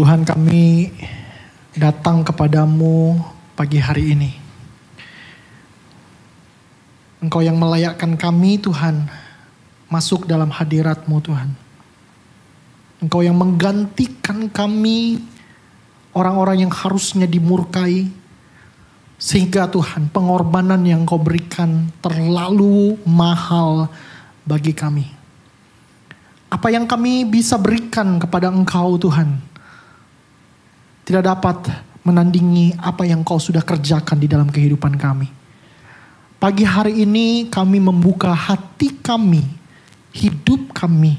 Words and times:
Tuhan 0.00 0.24
kami 0.24 0.88
datang 1.76 2.24
kepadamu 2.24 3.20
pagi 3.52 3.76
hari 3.76 4.16
ini. 4.16 4.32
Engkau 7.20 7.44
yang 7.44 7.60
melayakkan 7.60 8.16
kami 8.16 8.56
Tuhan 8.56 9.04
masuk 9.92 10.24
dalam 10.24 10.48
hadiratmu 10.48 11.20
Tuhan. 11.20 11.52
Engkau 13.04 13.20
yang 13.20 13.36
menggantikan 13.36 14.48
kami 14.48 15.20
orang-orang 16.16 16.64
yang 16.64 16.72
harusnya 16.72 17.28
dimurkai. 17.28 18.08
Sehingga 19.20 19.68
Tuhan 19.68 20.08
pengorbanan 20.08 20.80
yang 20.80 21.04
kau 21.04 21.20
berikan 21.20 21.92
terlalu 22.00 22.96
mahal 23.04 23.92
bagi 24.48 24.72
kami. 24.72 25.04
Apa 26.48 26.72
yang 26.72 26.88
kami 26.88 27.28
bisa 27.28 27.60
berikan 27.60 28.16
kepada 28.16 28.48
engkau 28.48 28.96
Tuhan. 28.96 29.49
Tidak 31.10 31.26
dapat 31.26 31.66
menandingi 32.06 32.78
apa 32.78 33.02
yang 33.02 33.26
kau 33.26 33.42
sudah 33.42 33.66
kerjakan 33.66 34.14
di 34.14 34.30
dalam 34.30 34.46
kehidupan 34.46 34.94
kami. 34.94 35.26
Pagi 36.38 36.62
hari 36.62 37.02
ini 37.02 37.50
kami 37.50 37.82
membuka 37.82 38.30
hati 38.30 38.94
kami, 39.02 39.42
hidup 40.14 40.70
kami 40.70 41.18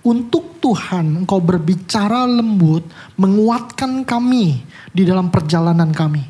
untuk 0.00 0.56
Tuhan 0.64 1.28
engkau 1.28 1.44
berbicara 1.44 2.24
lembut, 2.24 2.88
menguatkan 3.20 4.00
kami 4.08 4.64
di 4.96 5.04
dalam 5.04 5.28
perjalanan 5.28 5.92
kami. 5.92 6.24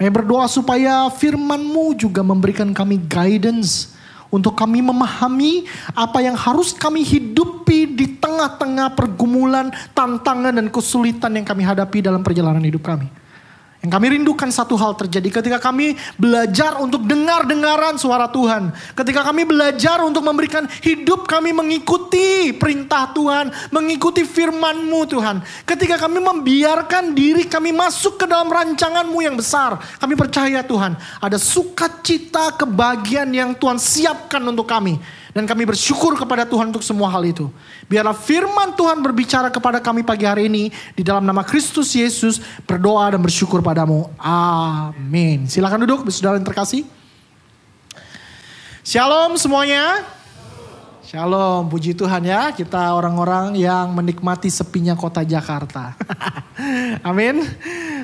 Saya 0.00 0.08
berdoa 0.08 0.48
supaya 0.48 1.12
firmanmu 1.12 2.00
juga 2.00 2.24
memberikan 2.24 2.72
kami 2.72 2.96
guidance 3.12 3.91
untuk 4.32 4.56
kami 4.56 4.80
memahami 4.80 5.68
apa 5.92 6.24
yang 6.24 6.34
harus 6.34 6.72
kami 6.72 7.04
hidupi 7.04 7.92
di 7.92 8.16
tengah-tengah 8.16 8.96
pergumulan, 8.96 9.68
tantangan 9.92 10.56
dan 10.56 10.72
kesulitan 10.72 11.36
yang 11.36 11.44
kami 11.44 11.62
hadapi 11.62 12.00
dalam 12.00 12.24
perjalanan 12.24 12.64
hidup 12.64 12.80
kami. 12.80 13.21
Yang 13.82 13.98
kami 13.98 14.06
rindukan 14.14 14.46
satu 14.54 14.78
hal 14.78 14.94
terjadi 14.94 15.42
ketika 15.42 15.58
kami 15.58 15.98
belajar 16.14 16.78
untuk 16.78 17.02
dengar-dengaran 17.02 17.98
suara 17.98 18.30
Tuhan. 18.30 18.70
Ketika 18.94 19.26
kami 19.26 19.42
belajar 19.42 19.98
untuk 20.06 20.22
memberikan 20.22 20.70
hidup 20.86 21.26
kami 21.26 21.50
mengikuti 21.50 22.54
perintah 22.54 23.10
Tuhan. 23.10 23.50
Mengikuti 23.74 24.22
firman-Mu 24.22 25.02
Tuhan. 25.10 25.42
Ketika 25.66 25.98
kami 25.98 26.22
membiarkan 26.22 27.10
diri 27.10 27.50
kami 27.50 27.74
masuk 27.74 28.22
ke 28.22 28.26
dalam 28.30 28.46
rancangan-Mu 28.54 29.18
yang 29.18 29.34
besar. 29.34 29.74
Kami 29.98 30.14
percaya 30.14 30.62
Tuhan 30.62 30.94
ada 31.18 31.34
sukacita 31.42 32.54
kebahagiaan 32.54 33.34
yang 33.34 33.50
Tuhan 33.58 33.82
siapkan 33.82 34.46
untuk 34.46 34.70
kami. 34.70 35.02
Dan 35.32 35.48
kami 35.48 35.64
bersyukur 35.64 36.12
kepada 36.12 36.44
Tuhan 36.44 36.68
untuk 36.68 36.84
semua 36.84 37.08
hal 37.08 37.24
itu. 37.24 37.48
Biarlah 37.88 38.12
firman 38.12 38.76
Tuhan 38.76 39.00
berbicara 39.00 39.48
kepada 39.48 39.80
kami 39.80 40.04
pagi 40.04 40.28
hari 40.28 40.52
ini. 40.52 40.68
Di 40.92 41.00
dalam 41.00 41.24
nama 41.24 41.40
Kristus 41.40 41.96
Yesus 41.96 42.36
berdoa 42.68 43.16
dan 43.16 43.20
bersyukur 43.24 43.64
padamu. 43.64 44.12
Amin. 44.20 45.48
Silakan 45.48 45.88
duduk, 45.88 46.04
saudara 46.12 46.36
yang 46.36 46.44
terkasih. 46.44 46.84
Shalom 48.84 49.40
semuanya. 49.40 50.04
Shalom, 51.12 51.68
puji 51.68 51.92
Tuhan 51.92 52.24
ya. 52.24 52.56
Kita 52.56 52.96
orang-orang 52.96 53.52
yang 53.60 53.92
menikmati 53.92 54.48
sepinya 54.48 54.96
kota 54.96 55.20
Jakarta. 55.20 55.92
Amin. 57.04 57.44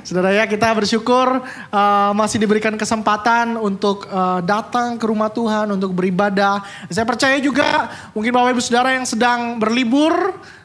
Saudara 0.04 0.28
ya 0.36 0.44
kita 0.44 0.68
bersyukur 0.76 1.40
uh, 1.72 2.12
masih 2.12 2.36
diberikan 2.36 2.76
kesempatan 2.76 3.56
untuk 3.56 4.04
uh, 4.12 4.44
datang 4.44 5.00
ke 5.00 5.08
rumah 5.08 5.32
Tuhan 5.32 5.72
untuk 5.72 5.96
beribadah. 5.96 6.60
Saya 6.92 7.08
percaya 7.08 7.40
juga 7.40 7.88
mungkin 8.12 8.28
Bapak 8.28 8.52
Ibu 8.52 8.60
Saudara 8.60 8.92
yang 8.92 9.08
sedang 9.08 9.56
berlibur 9.56 10.12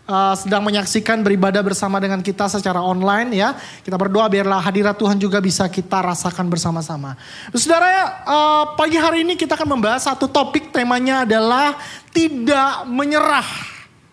uh, 0.08 0.36
sedang 0.36 0.64
menyaksikan 0.64 1.23
beribadah 1.23 1.64
bersama 1.64 2.00
dengan 2.00 2.20
kita 2.20 2.48
secara 2.52 2.80
online 2.80 3.36
ya. 3.36 3.56
Kita 3.84 3.96
berdoa 3.96 4.28
biarlah 4.28 4.59
hadirat 4.59 4.96
Tuhan 5.00 5.20
juga 5.20 5.40
bisa 5.40 5.68
kita 5.68 6.04
rasakan 6.04 6.48
bersama-sama. 6.48 7.16
Saudara 7.56 8.24
uh, 8.28 8.64
pagi 8.76 9.00
hari 9.00 9.24
ini 9.24 9.40
kita 9.40 9.56
akan 9.56 9.80
membahas 9.80 10.08
satu 10.08 10.28
topik 10.28 10.72
temanya 10.75 11.24
adalah 11.24 11.78
tidak 12.12 12.88
menyerah 12.88 13.47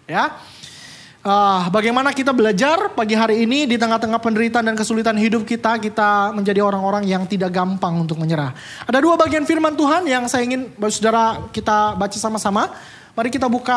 ya. 0.06 0.24
Uh, 1.20 1.68
bagaimana 1.68 2.16
kita 2.16 2.32
belajar 2.32 2.96
pagi 2.96 3.12
hari 3.12 3.44
ini 3.44 3.68
di 3.68 3.76
tengah-tengah 3.76 4.16
penderitaan 4.24 4.64
dan 4.64 4.72
kesulitan 4.72 5.12
hidup 5.20 5.44
kita, 5.44 5.76
kita 5.76 6.32
menjadi 6.32 6.64
orang-orang 6.64 7.04
yang 7.04 7.28
tidak 7.28 7.52
gampang 7.52 7.92
untuk 7.92 8.16
menyerah. 8.16 8.56
Ada 8.88 9.04
dua 9.04 9.20
bagian 9.20 9.44
firman 9.44 9.76
Tuhan 9.76 10.08
yang 10.08 10.24
saya 10.32 10.48
ingin 10.48 10.72
saudara 10.88 11.44
kita 11.52 11.92
baca 12.00 12.16
sama-sama. 12.16 12.72
Mari 13.10 13.26
kita 13.26 13.50
buka 13.50 13.74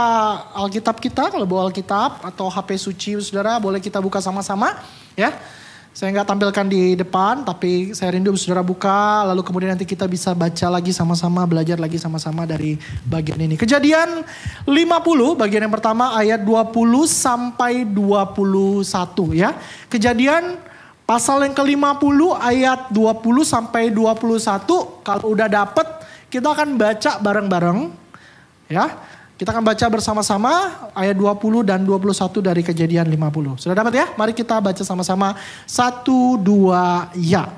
Alkitab 0.53 1.01
kita, 1.01 1.33
kalau 1.33 1.49
bawa 1.49 1.65
Alkitab 1.65 2.21
atau 2.21 2.53
HP 2.53 2.77
suci 2.77 3.17
saudara 3.17 3.57
boleh 3.57 3.81
kita 3.81 3.97
buka 3.97 4.21
sama-sama 4.21 4.77
ya. 5.17 5.33
Saya 5.93 6.09
nggak 6.09 6.25
tampilkan 6.25 6.65
di 6.69 6.97
depan, 6.97 7.45
tapi 7.45 7.93
saya 7.93 8.17
rindu 8.17 8.33
saudara 8.33 8.65
buka, 8.65 9.25
lalu 9.29 9.45
kemudian 9.45 9.77
nanti 9.77 9.85
kita 9.85 10.09
bisa 10.09 10.33
baca 10.33 10.65
lagi 10.69 10.89
sama-sama, 10.89 11.45
belajar 11.45 11.77
lagi 11.77 12.01
sama-sama 12.01 12.49
dari 12.49 12.81
bagian 13.05 13.37
ini. 13.37 13.57
Kejadian 13.57 14.25
50, 14.65 15.37
bagian 15.37 15.69
yang 15.69 15.73
pertama 15.73 16.17
ayat 16.17 16.41
20 16.41 17.05
sampai 17.05 17.85
21 17.85 19.37
ya. 19.37 19.53
Kejadian 19.85 20.57
pasal 21.05 21.45
yang 21.45 21.53
ke-50 21.53 22.19
ayat 22.41 22.89
20 22.89 23.45
sampai 23.45 23.93
21, 23.93 25.05
kalau 25.05 25.25
udah 25.29 25.45
dapet 25.45 25.85
kita 26.33 26.53
akan 26.53 26.73
baca 26.73 27.21
bareng-bareng 27.21 27.79
ya. 28.65 29.12
Kita 29.43 29.51
akan 29.51 29.67
baca 29.75 29.85
bersama-sama 29.91 30.51
ayat 30.95 31.19
20 31.19 31.67
dan 31.67 31.83
21 31.83 32.15
dari 32.39 32.63
kejadian 32.63 33.11
50. 33.11 33.59
Sudah 33.59 33.75
dapat 33.75 33.91
ya? 33.91 34.07
Mari 34.15 34.31
kita 34.31 34.55
baca 34.63 34.79
sama-sama. 34.87 35.35
Satu, 35.67 36.39
dua, 36.39 37.11
ya. 37.11 37.51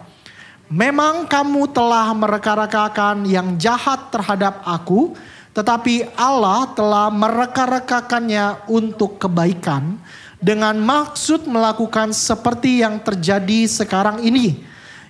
Memang 0.65 1.29
kamu 1.29 1.69
telah 1.69 2.09
mereka-rekakan 2.17 3.29
yang 3.29 3.53
jahat 3.61 4.09
terhadap 4.09 4.65
aku. 4.65 5.13
Tetapi 5.53 6.17
Allah 6.17 6.73
telah 6.73 7.13
mereka-rekakannya 7.13 8.65
untuk 8.65 9.21
kebaikan. 9.21 10.01
Dengan 10.41 10.81
maksud 10.81 11.45
melakukan 11.45 12.17
seperti 12.17 12.81
yang 12.81 12.97
terjadi 12.97 13.69
sekarang 13.69 14.25
ini. 14.25 14.57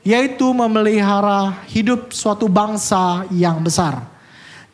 Yaitu 0.04 0.52
memelihara 0.52 1.56
hidup 1.72 2.12
suatu 2.12 2.52
bangsa 2.52 3.24
yang 3.32 3.64
besar. 3.64 4.15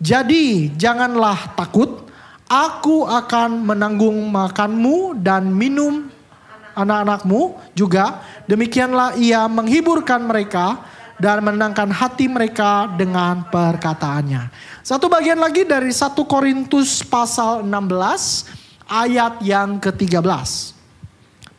Jadi 0.01 0.73
janganlah 0.81 1.53
takut, 1.53 2.09
aku 2.49 3.05
akan 3.05 3.69
menanggung 3.69 4.17
makanmu 4.33 5.21
dan 5.21 5.53
minum 5.53 6.09
anak-anakmu 6.73 7.53
juga. 7.77 8.25
Demikianlah 8.49 9.13
ia 9.21 9.45
menghiburkan 9.45 10.25
mereka 10.25 10.81
dan 11.21 11.45
menenangkan 11.45 11.93
hati 11.93 12.25
mereka 12.25 12.89
dengan 12.97 13.45
perkataannya. 13.45 14.49
Satu 14.81 15.05
bagian 15.05 15.37
lagi 15.37 15.69
dari 15.69 15.93
1 15.93 16.17
Korintus 16.25 17.05
pasal 17.05 17.61
16 17.61 18.89
ayat 18.89 19.37
yang 19.45 19.77
ke-13. 19.77 20.81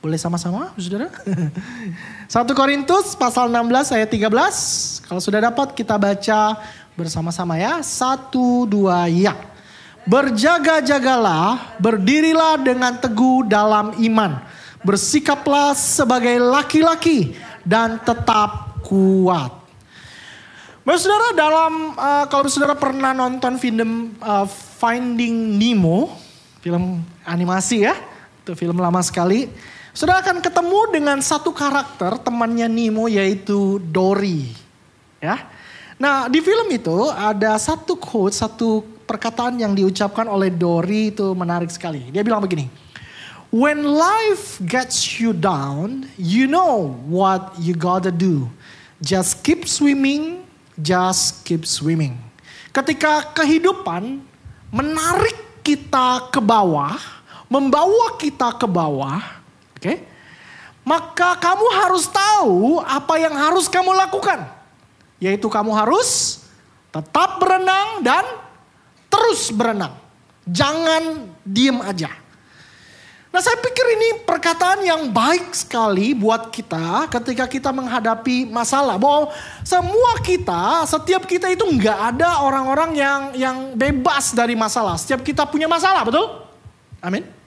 Boleh 0.03 0.19
sama-sama 0.19 0.75
saudara? 0.75 1.15
1 2.27 2.43
Korintus 2.59 3.15
pasal 3.15 3.47
16 3.55 3.95
ayat 4.03 4.11
13. 4.11 5.07
Kalau 5.07 5.23
sudah 5.23 5.39
dapat 5.39 5.79
kita 5.79 5.95
baca 5.95 6.59
bersama-sama 6.97 7.57
ya. 7.57 7.81
Satu, 7.81 8.65
dua, 8.69 9.09
ya. 9.09 9.37
Berjaga-jagalah, 10.03 11.79
berdirilah 11.79 12.59
dengan 12.59 12.99
teguh 12.99 13.47
dalam 13.47 13.95
iman. 14.03 14.43
Bersikaplah 14.83 15.79
sebagai 15.79 16.43
laki-laki 16.43 17.39
dan 17.63 18.03
tetap 18.03 18.83
kuat. 18.83 19.63
Bapak 20.83 20.99
saudara 20.99 21.31
dalam 21.31 21.95
uh, 21.95 22.27
kalau 22.27 22.51
saudara 22.51 22.75
pernah 22.75 23.15
nonton 23.15 23.55
film 23.63 24.19
uh, 24.19 24.43
Finding 24.83 25.55
Nemo, 25.55 26.11
film 26.59 27.07
animasi 27.23 27.87
ya, 27.87 27.95
itu 28.43 28.59
film 28.59 28.83
lama 28.83 28.99
sekali. 28.99 29.47
Saudara 29.95 30.27
akan 30.27 30.43
ketemu 30.43 30.81
dengan 30.91 31.23
satu 31.23 31.55
karakter 31.55 32.19
temannya 32.19 32.67
Nemo 32.67 33.07
yaitu 33.07 33.79
Dory. 33.79 34.51
Ya. 35.23 35.52
Nah 36.03 36.27
di 36.27 36.43
film 36.43 36.67
itu 36.75 37.07
ada 37.15 37.55
satu 37.63 37.95
quote, 37.95 38.35
satu 38.35 38.83
perkataan 39.07 39.55
yang 39.55 39.71
diucapkan 39.71 40.27
oleh 40.27 40.51
Dory 40.51 41.15
itu 41.15 41.31
menarik 41.31 41.71
sekali. 41.71 42.11
Dia 42.11 42.27
bilang 42.27 42.43
begini, 42.43 42.67
When 43.55 43.87
life 43.87 44.59
gets 44.67 45.23
you 45.23 45.31
down, 45.31 46.11
you 46.19 46.51
know 46.51 46.99
what 47.07 47.55
you 47.55 47.79
gotta 47.79 48.11
do. 48.11 48.51
Just 48.99 49.47
keep 49.47 49.71
swimming, 49.71 50.43
just 50.75 51.47
keep 51.47 51.63
swimming. 51.71 52.19
Ketika 52.75 53.31
kehidupan 53.31 54.27
menarik 54.75 55.63
kita 55.63 56.35
ke 56.35 56.43
bawah, 56.43 56.99
membawa 57.47 58.19
kita 58.19 58.59
ke 58.59 58.67
bawah, 58.67 59.23
oke? 59.79 59.79
Okay? 59.79 60.03
Maka 60.83 61.39
kamu 61.39 61.67
harus 61.79 62.11
tahu 62.11 62.83
apa 62.83 63.15
yang 63.23 63.39
harus 63.39 63.71
kamu 63.71 63.95
lakukan. 63.95 64.62
Yaitu 65.23 65.47
kamu 65.47 65.71
harus 65.71 66.43
tetap 66.91 67.39
berenang 67.39 68.03
dan 68.03 68.27
terus 69.07 69.55
berenang. 69.55 69.95
Jangan 70.43 71.31
diem 71.47 71.79
aja. 71.79 72.11
Nah 73.33 73.41
saya 73.41 73.57
pikir 73.57 73.87
ini 73.97 74.09
perkataan 74.29 74.85
yang 74.85 75.09
baik 75.09 75.57
sekali 75.57 76.13
buat 76.13 76.53
kita 76.53 77.09
ketika 77.09 77.49
kita 77.49 77.71
menghadapi 77.73 78.51
masalah. 78.51 79.01
Bahwa 79.01 79.33
semua 79.65 80.21
kita, 80.21 80.85
setiap 80.85 81.25
kita 81.25 81.49
itu 81.49 81.65
nggak 81.65 81.99
ada 82.13 82.45
orang-orang 82.45 82.91
yang 82.93 83.21
yang 83.33 83.57
bebas 83.73 84.37
dari 84.37 84.53
masalah. 84.53 85.01
Setiap 85.01 85.25
kita 85.25 85.49
punya 85.49 85.65
masalah, 85.65 86.05
betul? 86.05 86.29
Amin. 87.01 87.42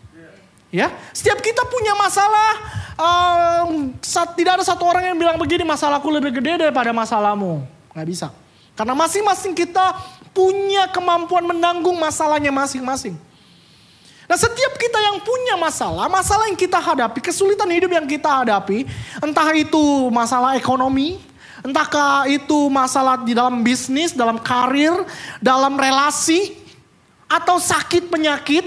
Ya, 0.76 0.92
setiap 1.16 1.40
kita 1.40 1.64
punya 1.64 1.96
masalah. 1.96 2.52
Um, 2.96 3.96
tidak 4.36 4.60
ada 4.60 4.66
satu 4.68 4.84
orang 4.84 5.08
yang 5.12 5.18
bilang 5.20 5.40
begini 5.40 5.64
masalahku 5.64 6.12
lebih 6.12 6.36
gede 6.36 6.68
daripada 6.68 6.92
masalahmu. 6.92 7.64
Nggak 7.96 8.08
bisa. 8.12 8.28
Karena 8.76 8.92
masing-masing 8.92 9.56
kita 9.56 9.96
punya 10.36 10.92
kemampuan 10.92 11.48
menanggung 11.48 11.96
masalahnya 11.96 12.52
masing-masing. 12.52 13.16
Nah 14.28 14.36
setiap 14.36 14.76
kita 14.76 15.00
yang 15.00 15.24
punya 15.24 15.56
masalah, 15.56 16.12
masalah 16.12 16.52
yang 16.52 16.60
kita 16.60 16.76
hadapi, 16.76 17.24
kesulitan 17.24 17.72
hidup 17.72 17.96
yang 17.96 18.04
kita 18.04 18.44
hadapi, 18.44 18.84
entah 19.24 19.48
itu 19.56 20.12
masalah 20.12 20.60
ekonomi, 20.60 21.22
entahkah 21.64 22.28
itu 22.28 22.68
masalah 22.68 23.22
di 23.22 23.32
dalam 23.32 23.64
bisnis, 23.64 24.12
dalam 24.12 24.42
karir, 24.42 25.08
dalam 25.40 25.78
relasi, 25.78 26.58
atau 27.32 27.62
sakit 27.62 28.12
penyakit, 28.12 28.66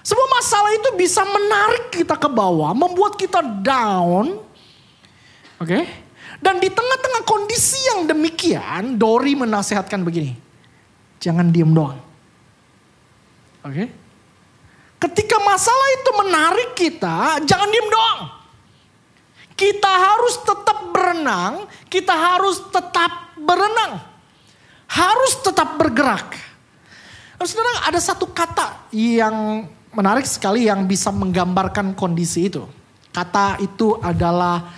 semua 0.00 0.28
masalah 0.32 0.70
itu 0.72 0.88
bisa 0.96 1.20
menarik 1.24 1.92
kita 1.92 2.16
ke 2.16 2.28
bawah, 2.28 2.72
membuat 2.72 3.20
kita 3.20 3.44
down. 3.44 4.40
Oke. 5.60 5.68
Okay? 5.68 5.84
Dan 6.40 6.56
di 6.56 6.72
tengah-tengah 6.72 7.22
kondisi 7.28 7.76
yang 7.92 8.08
demikian, 8.08 8.96
Dori 8.96 9.36
menasehatkan 9.36 10.00
begini. 10.00 10.32
Jangan 11.20 11.52
diem 11.52 11.68
doang. 11.68 12.00
Oke. 13.60 13.72
Okay? 13.76 13.86
Ketika 15.00 15.36
masalah 15.44 15.88
itu 15.96 16.10
menarik 16.16 16.70
kita, 16.76 17.40
jangan 17.44 17.68
diem 17.68 17.88
doang. 17.88 18.20
Kita 19.52 19.92
harus 19.92 20.40
tetap 20.40 20.78
berenang, 20.92 21.68
kita 21.92 22.12
harus 22.16 22.56
tetap 22.72 23.36
berenang. 23.36 24.00
Harus 24.88 25.32
tetap 25.44 25.76
bergerak. 25.76 26.40
Saudara 27.40 27.88
ada 27.88 28.00
satu 28.00 28.28
kata 28.28 28.92
yang 28.92 29.68
menarik 29.94 30.26
sekali 30.26 30.66
yang 30.70 30.86
bisa 30.86 31.10
menggambarkan 31.10 31.94
kondisi 31.98 32.50
itu. 32.50 32.66
Kata 33.10 33.58
itu 33.58 33.98
adalah 33.98 34.70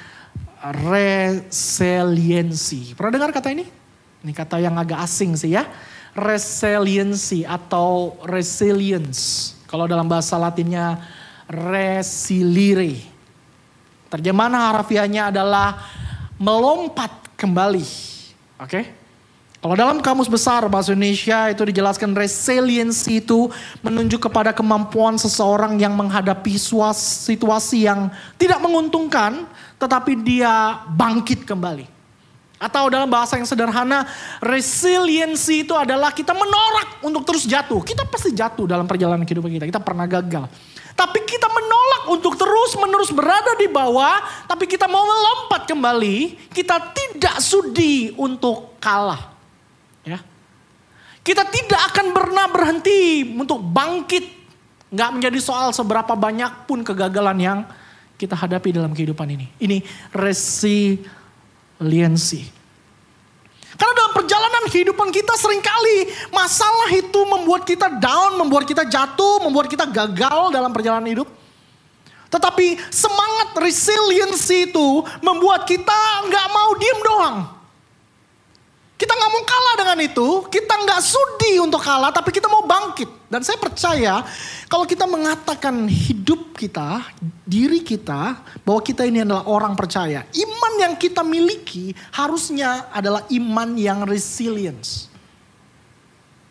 resiliensi. 0.88 2.96
Pernah 2.96 3.20
dengar 3.20 3.30
kata 3.34 3.52
ini? 3.52 3.68
Ini 4.22 4.32
kata 4.32 4.62
yang 4.62 4.78
agak 4.78 5.02
asing 5.04 5.36
sih 5.36 5.52
ya. 5.52 5.68
Resiliensi 6.16 7.44
atau 7.44 8.16
resilience. 8.24 9.52
Kalau 9.68 9.84
dalam 9.88 10.08
bahasa 10.08 10.40
latinnya 10.40 11.00
resilire. 11.48 13.00
Terjemahan 14.12 14.52
harafiahnya 14.52 15.32
adalah 15.32 15.80
melompat 16.36 17.32
kembali. 17.36 17.84
Oke. 18.60 18.68
Okay? 18.68 18.84
Kalau 19.62 19.78
dalam 19.78 20.02
kamus 20.02 20.26
besar 20.26 20.66
bahasa 20.66 20.90
Indonesia 20.90 21.46
itu 21.46 21.62
dijelaskan 21.62 22.18
resiliensi 22.18 23.22
itu 23.22 23.46
menunjuk 23.78 24.26
kepada 24.26 24.50
kemampuan 24.50 25.14
seseorang 25.14 25.78
yang 25.78 25.94
menghadapi 25.94 26.58
situasi 26.98 27.86
yang 27.86 28.10
tidak 28.34 28.58
menguntungkan 28.58 29.46
tetapi 29.78 30.18
dia 30.18 30.82
bangkit 30.90 31.46
kembali. 31.46 31.86
Atau 32.58 32.90
dalam 32.90 33.06
bahasa 33.06 33.38
yang 33.38 33.46
sederhana, 33.46 34.02
resiliensi 34.42 35.62
itu 35.62 35.74
adalah 35.78 36.10
kita 36.10 36.34
menolak 36.34 36.98
untuk 37.06 37.22
terus 37.22 37.46
jatuh. 37.46 37.86
Kita 37.86 38.02
pasti 38.06 38.34
jatuh 38.34 38.66
dalam 38.66 38.86
perjalanan 38.86 39.22
kehidupan 39.22 39.50
kita. 39.50 39.66
Kita 39.66 39.82
pernah 39.82 40.10
gagal. 40.10 40.46
Tapi 40.94 41.22
kita 41.26 41.50
menolak 41.50 42.02
untuk 42.10 42.38
terus 42.38 42.78
menerus 42.78 43.10
berada 43.10 43.58
di 43.58 43.66
bawah. 43.66 44.46
Tapi 44.46 44.70
kita 44.70 44.86
mau 44.86 45.02
melompat 45.02 45.66
kembali. 45.66 46.50
Kita 46.54 46.94
tidak 46.94 47.42
sudi 47.42 48.14
untuk 48.14 48.78
kalah. 48.78 49.31
Ya. 50.02 50.18
Kita 51.22 51.46
tidak 51.46 51.80
akan 51.94 52.06
pernah 52.10 52.46
berhenti 52.50 53.22
untuk 53.34 53.62
bangkit. 53.62 54.42
Nggak 54.92 55.10
menjadi 55.14 55.38
soal 55.40 55.72
seberapa 55.72 56.12
banyak 56.12 56.68
pun 56.68 56.84
kegagalan 56.84 57.38
yang 57.40 57.58
kita 58.20 58.36
hadapi 58.36 58.74
dalam 58.74 58.92
kehidupan 58.92 59.24
ini. 59.30 59.46
Ini 59.62 59.80
resiliensi 60.12 61.22
resiliensi. 61.82 62.62
Karena 63.74 63.94
dalam 63.98 64.14
perjalanan 64.14 64.64
kehidupan 64.70 65.10
kita 65.10 65.34
sering 65.34 65.58
kali 65.58 66.06
masalah 66.30 66.86
itu 66.94 67.20
membuat 67.26 67.66
kita 67.66 67.90
down, 67.98 68.38
membuat 68.38 68.62
kita 68.68 68.86
jatuh, 68.86 69.42
membuat 69.42 69.66
kita 69.66 69.90
gagal 69.90 70.54
dalam 70.54 70.70
perjalanan 70.70 71.08
hidup. 71.10 71.28
Tetapi 72.30 72.78
semangat 72.88 73.58
resiliensi 73.58 74.70
itu 74.70 75.02
membuat 75.20 75.66
kita 75.66 75.98
nggak 76.30 76.46
mau 76.54 76.70
diem 76.78 77.00
doang. 77.02 77.36
Kita 79.02 79.18
nggak 79.18 79.32
mau 79.34 79.42
kalah 79.42 79.74
dengan 79.82 79.98
itu, 79.98 80.28
kita 80.46 80.74
nggak 80.78 81.00
sudi 81.02 81.58
untuk 81.58 81.82
kalah, 81.82 82.14
tapi 82.14 82.30
kita 82.30 82.46
mau 82.46 82.62
bangkit. 82.62 83.26
Dan 83.26 83.42
saya 83.42 83.58
percaya 83.58 84.22
kalau 84.70 84.86
kita 84.86 85.10
mengatakan 85.10 85.90
hidup 85.90 86.54
kita, 86.54 87.10
diri 87.42 87.82
kita, 87.82 88.38
bahwa 88.62 88.78
kita 88.78 89.02
ini 89.02 89.26
adalah 89.26 89.42
orang 89.50 89.74
percaya. 89.74 90.22
Iman 90.30 90.72
yang 90.78 90.94
kita 90.94 91.26
miliki 91.26 91.90
harusnya 92.14 92.94
adalah 92.94 93.26
iman 93.26 93.74
yang 93.74 94.06
resilience. 94.06 95.10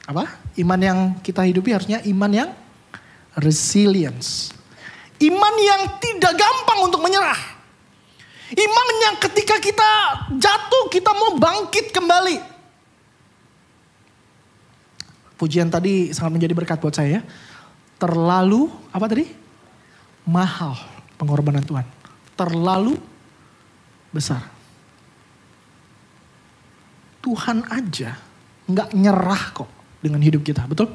Apa? 0.03 0.27
Iman 0.59 0.79
yang 0.83 0.99
kita 1.23 1.47
hidupi 1.47 1.71
harusnya 1.71 2.03
iman 2.03 2.31
yang 2.35 2.49
resilience. 3.39 4.51
Iman 5.23 5.55
yang 5.55 5.87
tidak 6.03 6.35
gampang 6.35 6.83
untuk 6.83 6.99
menyerah. 6.99 7.50
Iman 8.51 8.87
yang 9.07 9.15
ketika 9.19 9.55
kita 9.63 9.91
jatuh 10.35 10.91
kita 10.91 11.11
mau 11.15 11.39
bangkit 11.39 11.95
kembali. 11.95 12.37
Pujian 15.39 15.71
tadi 15.71 16.11
sangat 16.11 16.37
menjadi 16.37 16.53
berkat 16.53 16.77
buat 16.83 16.93
saya. 16.93 17.23
Terlalu 17.95 18.67
apa 18.91 19.05
tadi? 19.07 19.25
Mahal 20.27 20.75
pengorbanan 21.15 21.63
Tuhan. 21.63 21.87
Terlalu 22.35 22.99
besar. 24.11 24.43
Tuhan 27.21 27.63
aja 27.69 28.17
nggak 28.67 28.89
nyerah 28.97 29.43
kok 29.53 29.69
dengan 30.01 30.19
hidup 30.19 30.41
kita, 30.41 30.65
betul? 30.65 30.89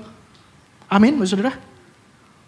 Amin, 0.91 1.19
saudara. 1.25 1.55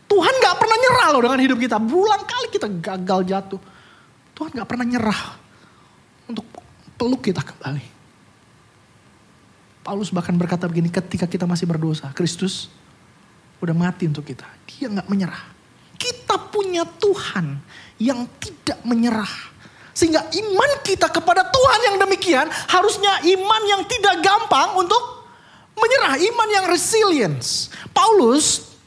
Tuhan 0.08 0.34
nggak 0.38 0.56
pernah 0.58 0.76
nyerah 0.78 1.08
loh 1.14 1.22
dengan 1.24 1.40
hidup 1.42 1.58
kita. 1.58 1.76
Berulang 1.78 2.22
kali 2.26 2.46
kita 2.50 2.68
gagal 2.68 3.20
jatuh. 3.26 3.60
Tuhan 4.38 4.54
gak 4.54 4.70
pernah 4.70 4.86
nyerah 4.86 5.22
untuk 6.30 6.46
peluk 6.94 7.26
kita 7.26 7.42
kembali. 7.42 7.98
Paulus 9.82 10.14
bahkan 10.14 10.38
berkata 10.38 10.70
begini 10.70 10.94
ketika 10.94 11.26
kita 11.26 11.42
masih 11.42 11.66
berdosa. 11.66 12.14
Kristus 12.14 12.70
udah 13.58 13.74
mati 13.74 14.06
untuk 14.06 14.22
kita. 14.22 14.46
Dia 14.70 14.94
gak 14.94 15.10
menyerah. 15.10 15.42
Kita 15.98 16.38
punya 16.54 16.86
Tuhan 16.86 17.58
yang 17.98 18.30
tidak 18.38 18.78
menyerah. 18.86 19.50
Sehingga 19.90 20.22
iman 20.30 20.70
kita 20.86 21.10
kepada 21.10 21.42
Tuhan 21.42 21.80
yang 21.90 21.96
demikian 21.98 22.46
harusnya 22.70 23.18
iman 23.18 23.62
yang 23.66 23.82
tidak 23.90 24.22
gampang 24.22 24.78
untuk 24.78 25.26
menyerah. 25.74 26.14
Iman 26.14 26.48
yang 26.54 26.64
resilience. 26.70 27.74
Paulus 27.90 28.77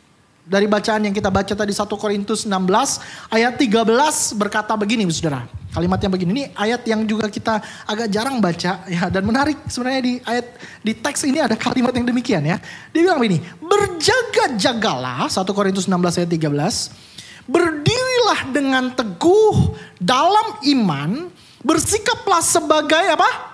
dari 0.51 0.67
bacaan 0.67 1.07
yang 1.07 1.15
kita 1.15 1.31
baca 1.31 1.55
tadi 1.55 1.71
1 1.71 1.87
Korintus 1.95 2.43
16 2.43 3.31
ayat 3.31 3.55
13 3.55 4.35
berkata 4.35 4.75
begini 4.75 5.07
Saudara. 5.07 5.47
Kalimat 5.71 6.03
yang 6.03 6.11
begini 6.11 6.31
ini 6.35 6.43
ayat 6.51 6.83
yang 6.83 7.07
juga 7.07 7.31
kita 7.31 7.63
agak 7.87 8.11
jarang 8.11 8.43
baca 8.43 8.83
ya 8.91 9.07
dan 9.07 9.23
menarik 9.23 9.55
sebenarnya 9.71 10.01
di 10.03 10.13
ayat 10.27 10.45
di 10.83 10.91
teks 10.91 11.23
ini 11.23 11.39
ada 11.39 11.55
kalimat 11.55 11.95
yang 11.95 12.03
demikian 12.03 12.43
ya. 12.43 12.59
Dia 12.91 13.07
bilang 13.07 13.23
begini, 13.23 13.39
berjaga-jagalah 13.63 15.31
1 15.31 15.39
Korintus 15.55 15.87
16 15.87 16.19
ayat 16.19 16.29
13. 16.35 17.47
Berdirilah 17.47 18.41
dengan 18.51 18.91
teguh 18.91 19.79
dalam 20.03 20.59
iman, 20.67 21.31
bersikaplah 21.63 22.43
sebagai 22.43 23.07
apa? 23.07 23.51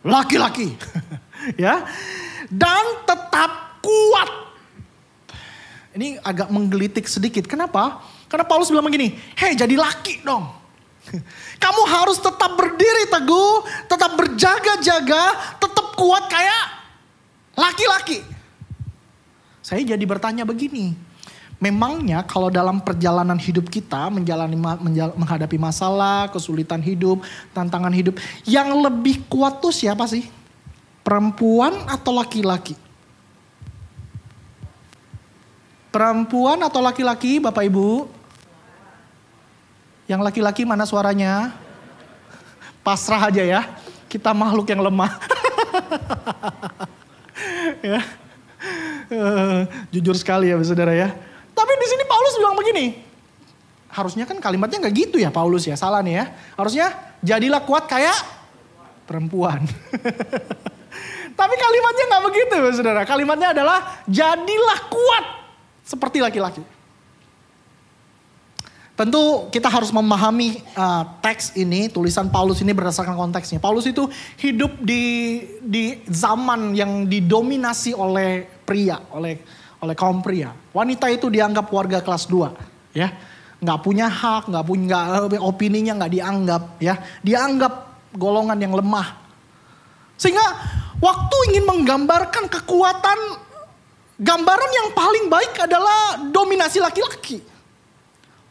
laki-laki. 0.00 0.76
ya. 1.64 1.84
Dan 2.48 2.84
tetap 3.04 3.80
kuat 3.84 4.49
ini 6.00 6.16
agak 6.24 6.48
menggelitik 6.48 7.04
sedikit. 7.04 7.44
Kenapa? 7.44 8.00
Karena 8.24 8.48
Paulus 8.48 8.72
bilang 8.72 8.88
begini, 8.88 9.12
hei 9.36 9.52
jadi 9.52 9.76
laki 9.76 10.24
dong. 10.24 10.48
Kamu 11.62 11.82
harus 11.84 12.16
tetap 12.16 12.56
berdiri 12.56 13.04
teguh, 13.12 13.68
tetap 13.84 14.16
berjaga-jaga, 14.16 15.24
tetap 15.60 15.86
kuat 16.00 16.24
kayak 16.32 16.64
laki-laki. 17.52 18.24
Saya 19.60 19.84
jadi 19.84 20.04
bertanya 20.08 20.48
begini, 20.48 20.96
memangnya 21.60 22.24
kalau 22.24 22.48
dalam 22.48 22.80
perjalanan 22.80 23.36
hidup 23.36 23.68
kita 23.68 24.08
menjalani 24.08 24.56
menjal, 24.56 25.12
menghadapi 25.20 25.60
masalah, 25.60 26.32
kesulitan 26.32 26.80
hidup, 26.80 27.20
tantangan 27.52 27.92
hidup, 27.92 28.16
yang 28.48 28.72
lebih 28.80 29.20
kuat 29.28 29.60
tuh 29.60 29.70
siapa 29.70 30.08
sih? 30.08 30.24
Perempuan 31.04 31.76
atau 31.92 32.16
laki-laki? 32.16 32.89
Perempuan 35.90 36.62
atau 36.62 36.78
laki-laki 36.78 37.42
Bapak 37.42 37.66
Ibu? 37.66 38.06
Yang 40.06 40.20
laki-laki 40.22 40.62
mana 40.62 40.86
suaranya? 40.86 41.50
Pasrah 42.86 43.26
aja 43.26 43.42
ya. 43.42 43.66
Kita 44.06 44.30
makhluk 44.30 44.70
yang 44.70 44.86
lemah. 44.86 45.10
ya. 47.90 48.00
Uh, 49.10 49.66
jujur 49.90 50.14
sekali 50.14 50.54
ya 50.54 50.56
saudara 50.62 50.94
ya. 50.94 51.10
Tapi 51.54 51.72
di 51.74 51.86
sini 51.90 52.04
Paulus 52.06 52.34
bilang 52.38 52.54
begini. 52.54 52.86
Harusnya 53.90 54.30
kan 54.30 54.38
kalimatnya 54.38 54.86
nggak 54.86 54.94
gitu 54.94 55.18
ya 55.18 55.34
Paulus 55.34 55.66
ya. 55.66 55.74
Salah 55.74 56.06
nih 56.06 56.22
ya. 56.22 56.24
Harusnya 56.54 56.86
jadilah 57.18 57.66
kuat 57.66 57.90
kayak 57.90 58.14
perempuan. 59.10 59.66
Tapi 61.38 61.54
kalimatnya 61.58 62.04
nggak 62.14 62.24
begitu 62.30 62.56
saudara. 62.78 63.02
Kalimatnya 63.02 63.50
adalah 63.50 64.06
jadilah 64.06 64.78
kuat 64.86 65.39
seperti 65.90 66.22
laki-laki. 66.22 66.62
Tentu 68.94 69.48
kita 69.48 69.72
harus 69.72 69.88
memahami 69.90 70.60
uh, 70.76 71.08
teks 71.24 71.56
ini, 71.56 71.88
tulisan 71.88 72.28
Paulus 72.28 72.60
ini 72.60 72.70
berdasarkan 72.76 73.16
konteksnya. 73.16 73.56
Paulus 73.56 73.88
itu 73.88 74.06
hidup 74.38 74.76
di 74.84 75.40
di 75.64 76.04
zaman 76.04 76.76
yang 76.76 77.08
didominasi 77.08 77.96
oleh 77.96 78.44
pria, 78.62 79.00
oleh 79.16 79.40
oleh 79.80 79.94
kaum 79.96 80.20
pria. 80.20 80.52
Wanita 80.76 81.08
itu 81.08 81.32
dianggap 81.32 81.72
warga 81.72 82.04
kelas 82.04 82.28
2, 82.28 82.92
ya. 82.92 83.08
Nggak 83.64 83.80
punya 83.80 84.06
hak, 84.06 84.52
nggak 84.52 84.66
punya 84.68 84.98
eh, 85.32 85.40
opininya 85.40 85.96
nggak 85.96 86.12
dianggap, 86.20 86.62
ya. 86.84 86.94
Dianggap 87.24 87.72
golongan 88.12 88.60
yang 88.60 88.76
lemah. 88.76 89.16
Sehingga 90.20 90.44
waktu 91.00 91.36
ingin 91.48 91.64
menggambarkan 91.64 92.52
kekuatan, 92.52 93.18
gambaran 94.20 94.70
yang 94.70 94.88
paling 94.92 95.26
baik 95.32 95.52
adalah 95.64 96.20
dominasi 96.28 96.76
laki-laki. 96.76 97.40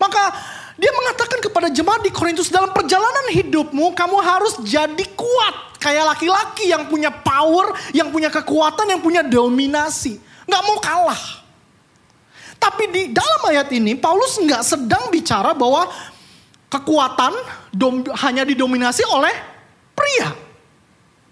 Maka 0.02 0.34
dia 0.80 0.90
mengatakan 0.96 1.44
kepada 1.44 1.68
jemaat 1.70 2.02
di 2.02 2.10
Korintus 2.10 2.50
dalam 2.50 2.74
perjalanan 2.74 3.30
hidupmu 3.30 3.94
kamu 3.94 4.18
harus 4.24 4.58
jadi 4.66 5.06
kuat. 5.14 5.78
Kayak 5.80 6.16
laki-laki 6.16 6.72
yang 6.72 6.92
punya 6.92 7.08
power, 7.08 7.72
yang 7.96 8.12
punya 8.12 8.28
kekuatan, 8.28 8.90
yang 8.90 9.00
punya 9.00 9.24
dominasi. 9.24 10.20
Nggak 10.48 10.64
mau 10.66 10.78
kalah. 10.82 11.24
Tapi 12.60 12.84
di 12.92 13.04
dalam 13.16 13.42
ayat 13.48 13.72
ini 13.72 13.96
Paulus 13.96 14.36
nggak 14.36 14.64
sedang 14.68 15.08
bicara 15.08 15.56
bahwa 15.56 15.88
kekuatan 16.68 17.32
dom, 17.72 18.04
hanya 18.20 18.44
didominasi 18.44 19.08
oleh 19.08 19.32
pria. 19.96 20.36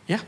Ya. 0.07 0.19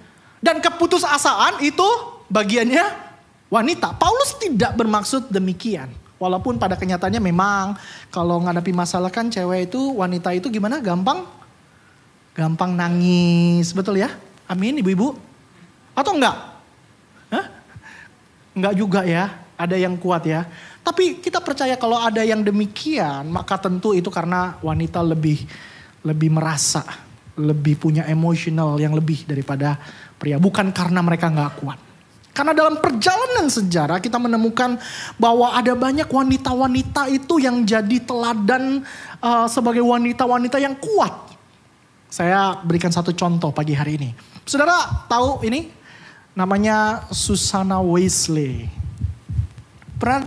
Dan 0.43 0.59
keputusasaan 0.59 1.63
itu 1.63 1.87
bagiannya 2.27 3.08
wanita. 3.49 3.97
Paulus 3.97 4.37
tidak 4.37 4.77
bermaksud 4.77 5.27
demikian. 5.33 5.89
Walaupun 6.21 6.61
pada 6.61 6.77
kenyataannya 6.77 7.19
memang 7.19 7.75
kalau 8.13 8.39
menghadapi 8.39 8.71
masalah 8.71 9.09
kan 9.09 9.27
cewek 9.27 9.71
itu 9.71 9.81
wanita 9.97 10.31
itu 10.35 10.47
gimana? 10.47 10.77
Gampang? 10.79 11.25
Gampang 12.37 12.77
nangis 12.77 13.73
betul 13.73 13.99
ya? 13.99 14.13
Amin 14.45 14.79
ibu-ibu. 14.79 15.17
Atau 15.97 16.15
enggak? 16.15 16.37
Hah? 17.33 17.45
enggak 18.55 18.73
juga 18.75 19.01
ya 19.07 19.31
ada 19.55 19.75
yang 19.79 19.95
kuat 19.95 20.27
ya. 20.27 20.43
Tapi 20.83 21.23
kita 21.23 21.39
percaya 21.39 21.79
kalau 21.79 21.99
ada 21.99 22.23
yang 22.23 22.43
demikian 22.43 23.27
maka 23.31 23.55
tentu 23.55 23.95
itu 23.95 24.11
karena 24.11 24.59
wanita 24.59 24.99
lebih 24.99 25.47
lebih 26.03 26.29
merasa 26.31 26.83
lebih 27.39 27.79
punya 27.79 28.03
emosional 28.11 28.75
yang 28.75 28.91
lebih 28.91 29.23
daripada 29.23 29.79
pria. 30.19 30.35
Bukan 30.35 30.75
karena 30.75 30.99
mereka 30.99 31.31
nggak 31.31 31.63
kuat 31.63 31.79
karena 32.33 32.55
dalam 32.55 32.79
perjalanan 32.79 33.49
sejarah 33.51 33.99
kita 33.99 34.15
menemukan 34.21 34.79
bahwa 35.19 35.51
ada 35.51 35.75
banyak 35.75 36.07
wanita-wanita 36.07 37.09
itu 37.11 37.41
yang 37.41 37.65
jadi 37.65 37.97
teladan 38.05 38.85
uh, 39.19 39.47
sebagai 39.49 39.83
wanita-wanita 39.83 40.61
yang 40.61 40.77
kuat. 40.77 41.35
Saya 42.09 42.57
berikan 42.65 42.89
satu 42.89 43.13
contoh 43.13 43.53
pagi 43.53 43.77
hari 43.77 44.01
ini. 44.01 44.09
Saudara 44.47 45.05
tahu 45.05 45.45
ini? 45.45 45.69
Namanya 46.33 47.05
Susana 47.11 47.83
Wesley. 47.83 48.65
Pernah 49.99 50.25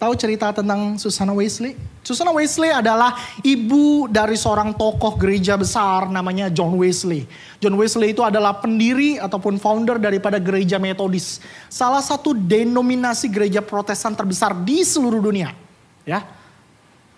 tahu 0.00 0.12
cerita 0.16 0.50
tentang 0.50 0.96
Susana 0.96 1.36
Wesley? 1.36 1.76
Susana 2.08 2.32
Wesley 2.32 2.72
adalah 2.72 3.20
ibu 3.44 4.08
dari 4.08 4.32
seorang 4.32 4.72
tokoh 4.72 5.20
gereja 5.20 5.60
besar 5.60 6.08
namanya 6.08 6.48
John 6.48 6.72
Wesley. 6.80 7.28
John 7.60 7.76
Wesley 7.76 8.16
itu 8.16 8.24
adalah 8.24 8.56
pendiri 8.64 9.20
ataupun 9.20 9.60
founder 9.60 10.00
daripada 10.00 10.40
gereja 10.40 10.80
metodis. 10.80 11.36
Salah 11.68 12.00
satu 12.00 12.32
denominasi 12.32 13.28
gereja 13.28 13.60
protestan 13.60 14.16
terbesar 14.16 14.56
di 14.56 14.80
seluruh 14.80 15.20
dunia. 15.20 15.52
Ya, 16.08 16.24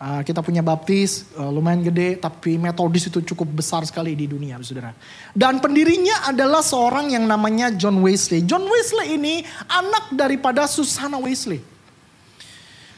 Uh, 0.00 0.24
kita 0.24 0.40
punya 0.40 0.64
baptis 0.64 1.28
uh, 1.36 1.52
lumayan 1.52 1.84
gede 1.84 2.16
tapi 2.16 2.56
metodis 2.56 3.12
itu 3.12 3.20
cukup 3.20 3.60
besar 3.60 3.84
sekali 3.84 4.16
di 4.16 4.24
dunia 4.24 4.56
saudara. 4.64 4.96
Dan 5.36 5.60
pendirinya 5.60 6.24
adalah 6.24 6.64
seorang 6.64 7.12
yang 7.12 7.28
namanya 7.28 7.68
John 7.76 8.00
Wesley. 8.00 8.40
John 8.48 8.64
Wesley 8.64 9.20
ini 9.20 9.44
anak 9.68 10.08
daripada 10.16 10.64
Susana 10.64 11.20
Wesley. 11.20 11.60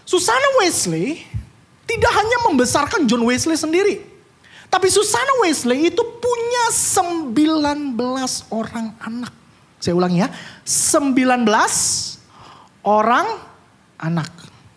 Susana 0.07 0.63
Wesley 0.63 1.27
tidak 1.93 2.13
hanya 2.17 2.39
membesarkan 2.49 3.05
John 3.05 3.29
Wesley 3.29 3.57
sendiri. 3.61 4.01
Tapi 4.73 4.89
Susana 4.89 5.45
Wesley 5.45 5.93
itu 5.93 6.01
punya 6.01 6.65
19 6.73 7.37
orang 8.49 8.97
anak. 9.05 9.33
Saya 9.77 9.93
ulangi 9.93 10.25
ya, 10.25 10.33
19 10.65 11.45
orang 12.81 13.27
anak. 14.01 14.31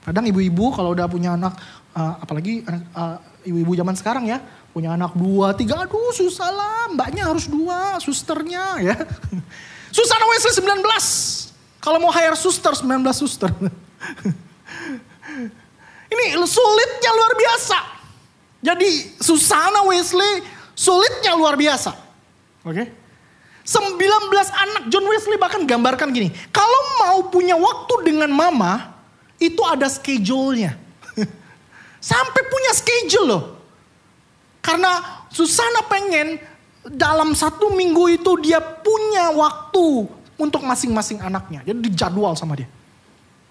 Kadang 0.03 0.27
ibu-ibu 0.27 0.75
kalau 0.75 0.91
udah 0.91 1.07
punya 1.07 1.39
anak, 1.39 1.55
uh, 1.95 2.19
apalagi 2.19 2.67
uh, 2.67 3.17
ibu-ibu 3.47 3.71
zaman 3.79 3.95
sekarang 3.95 4.27
ya, 4.27 4.43
punya 4.75 4.91
anak 4.99 5.15
dua, 5.15 5.55
tiga, 5.55 5.87
aduh 5.87 6.11
susah 6.11 6.51
lah, 6.51 6.91
mbaknya 6.91 7.31
harus 7.31 7.47
dua, 7.47 7.95
susternya 8.03 8.83
ya. 8.83 8.95
Susana 9.95 10.27
Wesley 10.27 10.59
19. 10.59 10.83
Kalau 11.79 12.03
mau 12.03 12.11
hire 12.11 12.35
suster, 12.35 12.75
19 12.75 12.99
suster. 13.15 13.47
Ini 16.15 16.39
sulitnya 16.47 17.11
luar 17.11 17.33
biasa. 17.35 17.79
Jadi 18.63 19.19
Susana 19.19 19.83
Wesley 19.83 20.41
sulitnya 20.71 21.35
luar 21.35 21.59
biasa. 21.59 21.91
Oke. 22.63 22.71
Okay? 22.71 22.87
19 23.65 23.97
anak 24.53 24.83
John 24.93 25.05
Wesley 25.09 25.41
bahkan 25.41 25.65
gambarkan 25.65 26.13
gini. 26.13 26.29
Kalau 26.53 26.81
mau 27.01 27.17
punya 27.33 27.57
waktu 27.57 28.13
dengan 28.13 28.29
mama, 28.29 28.93
itu 29.41 29.57
ada 29.65 29.89
schedule-nya. 29.89 30.77
Sampai 32.13 32.41
punya 32.45 32.71
schedule 32.77 33.25
loh. 33.25 33.43
Karena 34.61 35.25
Susana 35.33 35.81
pengen 35.89 36.37
dalam 36.85 37.33
satu 37.33 37.73
minggu 37.73 38.21
itu 38.21 38.31
dia 38.45 38.61
punya 38.61 39.33
waktu 39.33 40.05
untuk 40.37 40.61
masing-masing 40.61 41.17
anaknya. 41.21 41.65
Jadi 41.65 41.89
dijadwal 41.89 42.37
sama 42.37 42.53
dia. 42.53 42.69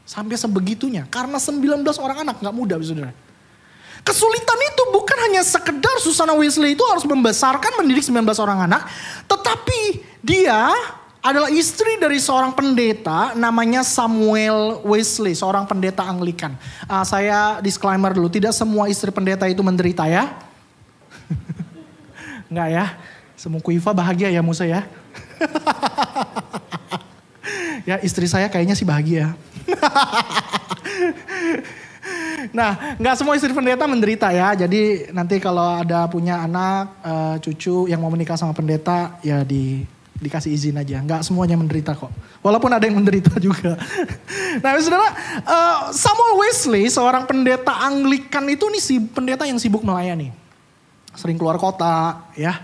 Sampai 0.04 0.36
sebegitunya. 0.36 1.08
Karena 1.08 1.40
19 1.40 1.80
orang 2.00 2.28
anak 2.28 2.44
gak 2.44 2.54
muda 2.54 2.76
saudara. 2.80 3.12
Kesulitan 4.04 4.60
itu 4.60 4.82
bukan 4.92 5.18
hanya 5.28 5.40
sekedar 5.40 5.96
Susana 5.96 6.36
Wesley 6.36 6.76
itu 6.76 6.84
harus 6.84 7.08
membesarkan 7.08 7.80
mendidik 7.80 8.04
19 8.04 8.20
orang 8.36 8.68
anak. 8.68 8.84
Tetapi 9.24 10.04
dia 10.20 10.68
adalah 11.24 11.48
istri 11.48 11.96
dari 11.96 12.20
seorang 12.20 12.52
pendeta 12.52 13.32
namanya 13.32 13.80
Samuel 13.80 14.84
Wesley. 14.84 15.32
Seorang 15.32 15.64
pendeta 15.64 16.04
Anglikan. 16.04 16.52
Uh, 16.84 17.00
saya 17.00 17.64
disclaimer 17.64 18.12
dulu. 18.12 18.28
Tidak 18.28 18.52
semua 18.52 18.92
istri 18.92 19.08
pendeta 19.08 19.48
itu 19.48 19.64
menderita 19.64 20.04
ya. 20.04 20.36
Enggak 22.52 22.68
ya. 22.76 22.84
Semua 23.40 23.64
kuifa 23.64 23.96
bahagia 23.96 24.28
ya 24.28 24.44
Musa 24.44 24.68
ya. 24.68 24.84
ya 27.88 27.96
istri 28.04 28.28
saya 28.28 28.52
kayaknya 28.52 28.76
sih 28.76 28.84
bahagia. 28.84 29.32
nah, 32.58 32.96
nggak 33.00 33.16
semua 33.16 33.36
istri 33.36 33.52
pendeta 33.52 33.88
menderita 33.88 34.28
ya. 34.30 34.54
Jadi 34.54 35.10
nanti 35.10 35.40
kalau 35.40 35.80
ada 35.80 36.06
punya 36.08 36.44
anak, 36.44 36.88
uh, 37.00 37.36
cucu 37.40 37.88
yang 37.88 38.00
mau 38.00 38.12
menikah 38.12 38.36
sama 38.36 38.52
pendeta, 38.52 39.18
ya 39.24 39.44
di 39.44 39.84
dikasih 40.14 40.54
izin 40.54 40.78
aja. 40.78 41.02
Nggak 41.02 41.26
semuanya 41.26 41.58
menderita 41.58 41.96
kok. 41.96 42.10
Walaupun 42.40 42.72
ada 42.72 42.86
yang 42.86 42.96
menderita 42.96 43.36
juga. 43.46 43.76
nah, 44.62 44.78
saudara, 44.80 45.08
uh, 45.44 45.92
Samuel 45.92 46.34
Wesley, 46.44 46.88
seorang 46.88 47.26
pendeta 47.26 47.72
Anglikan 47.84 48.48
itu 48.48 48.64
nih 48.70 48.82
si 48.82 49.00
pendeta 49.00 49.44
yang 49.44 49.58
sibuk 49.58 49.84
melayani. 49.84 50.32
Sering 51.14 51.38
keluar 51.38 51.58
kota, 51.60 52.18
ya. 52.34 52.58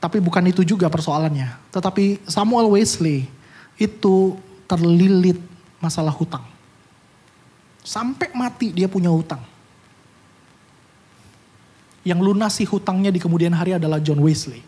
Tapi 0.00 0.16
bukan 0.20 0.44
itu 0.48 0.64
juga 0.64 0.88
persoalannya. 0.88 1.52
Tetapi 1.72 2.24
Samuel 2.24 2.72
Wesley 2.72 3.28
itu 3.76 4.36
terlilit 4.64 5.40
masalah 5.80 6.12
hutang. 6.12 6.44
Sampai 7.80 8.28
mati 8.36 8.70
dia 8.70 8.86
punya 8.86 9.08
hutang. 9.08 9.40
Yang 12.04 12.20
lunasi 12.20 12.64
hutangnya 12.68 13.08
di 13.12 13.20
kemudian 13.20 13.52
hari 13.52 13.76
adalah 13.76 14.00
John 14.00 14.20
Wesley. 14.20 14.60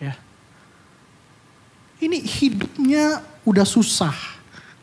Ya. 0.00 0.16
Ini 2.02 2.18
hidupnya 2.18 3.22
udah 3.46 3.62
susah 3.62 4.12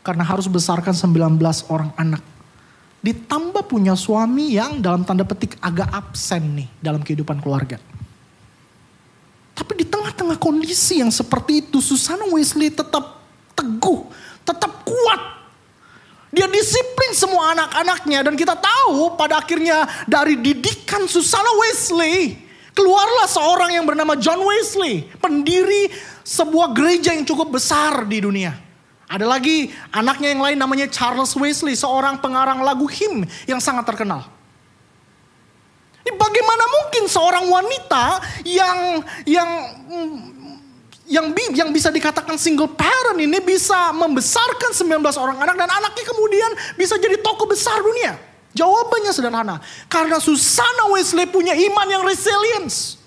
karena 0.00 0.24
harus 0.24 0.48
besarkan 0.48 0.96
19 0.96 1.36
orang 1.68 1.92
anak. 1.94 2.24
Ditambah 3.00 3.64
punya 3.68 3.96
suami 3.96 4.56
yang 4.56 4.80
dalam 4.80 5.04
tanda 5.04 5.24
petik 5.24 5.56
agak 5.60 5.88
absen 5.92 6.64
nih 6.64 6.68
dalam 6.80 7.00
kehidupan 7.00 7.40
keluarga. 7.40 7.80
Tapi 9.56 9.72
di 9.76 9.86
tengah-tengah 9.88 10.40
kondisi 10.40 11.04
yang 11.04 11.12
seperti 11.12 11.64
itu, 11.64 11.84
Susana 11.84 12.24
Wesley 12.32 12.72
tetap 12.72 13.20
teguh, 13.52 14.08
tetap 14.44 14.84
kuat. 14.86 15.20
Dia 16.30 16.46
disiplin 16.46 17.10
semua 17.10 17.58
anak-anaknya 17.58 18.22
dan 18.30 18.34
kita 18.38 18.54
tahu 18.54 19.18
pada 19.18 19.42
akhirnya 19.42 19.82
dari 20.06 20.38
didikan 20.38 21.10
Susana 21.10 21.50
Wesley 21.58 22.38
keluarlah 22.80 23.28
seorang 23.28 23.76
yang 23.76 23.84
bernama 23.84 24.14
John 24.16 24.40
Wesley, 24.40 25.04
pendiri 25.18 25.90
sebuah 26.22 26.72
gereja 26.72 27.12
yang 27.12 27.26
cukup 27.26 27.60
besar 27.60 28.06
di 28.06 28.22
dunia. 28.22 28.54
Ada 29.10 29.26
lagi 29.26 29.74
anaknya 29.90 30.30
yang 30.30 30.42
lain 30.42 30.58
namanya 30.58 30.86
Charles 30.86 31.34
Wesley, 31.34 31.74
seorang 31.74 32.22
pengarang 32.22 32.62
lagu 32.62 32.86
hymn 32.86 33.26
yang 33.50 33.58
sangat 33.58 33.82
terkenal. 33.90 34.22
Ini 36.00 36.16
bagaimana 36.16 36.64
mungkin 36.64 37.04
seorang 37.10 37.44
wanita 37.50 38.04
yang 38.46 39.04
yang 39.28 39.50
yang 41.10 41.34
yang 41.50 41.74
bisa 41.74 41.90
dikatakan 41.90 42.38
single 42.38 42.70
parent 42.70 43.18
ini 43.18 43.42
bisa 43.42 43.90
membesarkan 43.90 44.70
19 44.70 45.02
orang 45.18 45.42
anak 45.42 45.58
dan 45.58 45.66
anaknya 45.66 46.04
kemudian 46.06 46.50
bisa 46.78 46.94
jadi 47.02 47.18
tokoh 47.18 47.50
besar 47.50 47.82
dunia? 47.82 48.14
Jawabannya 48.54 49.10
sederhana. 49.10 49.58
Karena 49.90 50.22
Susana 50.22 50.86
Wesley 50.94 51.26
punya 51.26 51.54
iman 51.54 51.86
yang 51.90 52.02
resilience. 52.06 52.98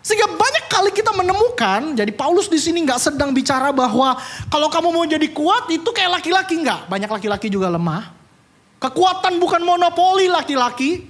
Sehingga 0.00 0.32
banyak 0.32 0.64
kali 0.70 0.90
kita 0.94 1.12
menemukan, 1.12 1.92
jadi 1.92 2.12
Paulus 2.14 2.46
di 2.46 2.56
sini 2.56 2.86
nggak 2.86 3.10
sedang 3.10 3.34
bicara 3.36 3.74
bahwa 3.74 4.16
kalau 4.48 4.70
kamu 4.70 4.88
mau 4.94 5.04
jadi 5.04 5.28
kuat 5.28 5.68
itu 5.68 5.90
kayak 5.92 6.22
laki-laki 6.22 6.56
nggak. 6.62 6.88
Banyak 6.88 7.10
laki-laki 7.10 7.52
juga 7.52 7.68
lemah. 7.68 8.16
Kekuatan 8.80 9.36
bukan 9.36 9.60
monopoli 9.60 10.30
laki-laki. 10.30 11.04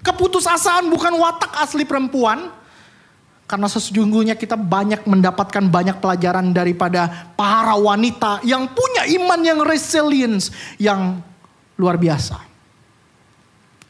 Keputusasaan 0.00 0.88
bukan 0.88 1.12
watak 1.18 1.60
asli 1.60 1.84
perempuan. 1.84 2.61
Karena 3.52 3.68
sesungguhnya 3.68 4.32
kita 4.32 4.56
banyak 4.56 5.04
mendapatkan 5.04 5.68
banyak 5.68 6.00
pelajaran 6.00 6.56
daripada 6.56 7.28
para 7.36 7.76
wanita 7.76 8.40
yang 8.48 8.64
punya 8.72 9.04
iman 9.20 9.44
yang 9.44 9.60
resilience, 9.60 10.48
yang 10.80 11.20
luar 11.76 12.00
biasa. 12.00 12.40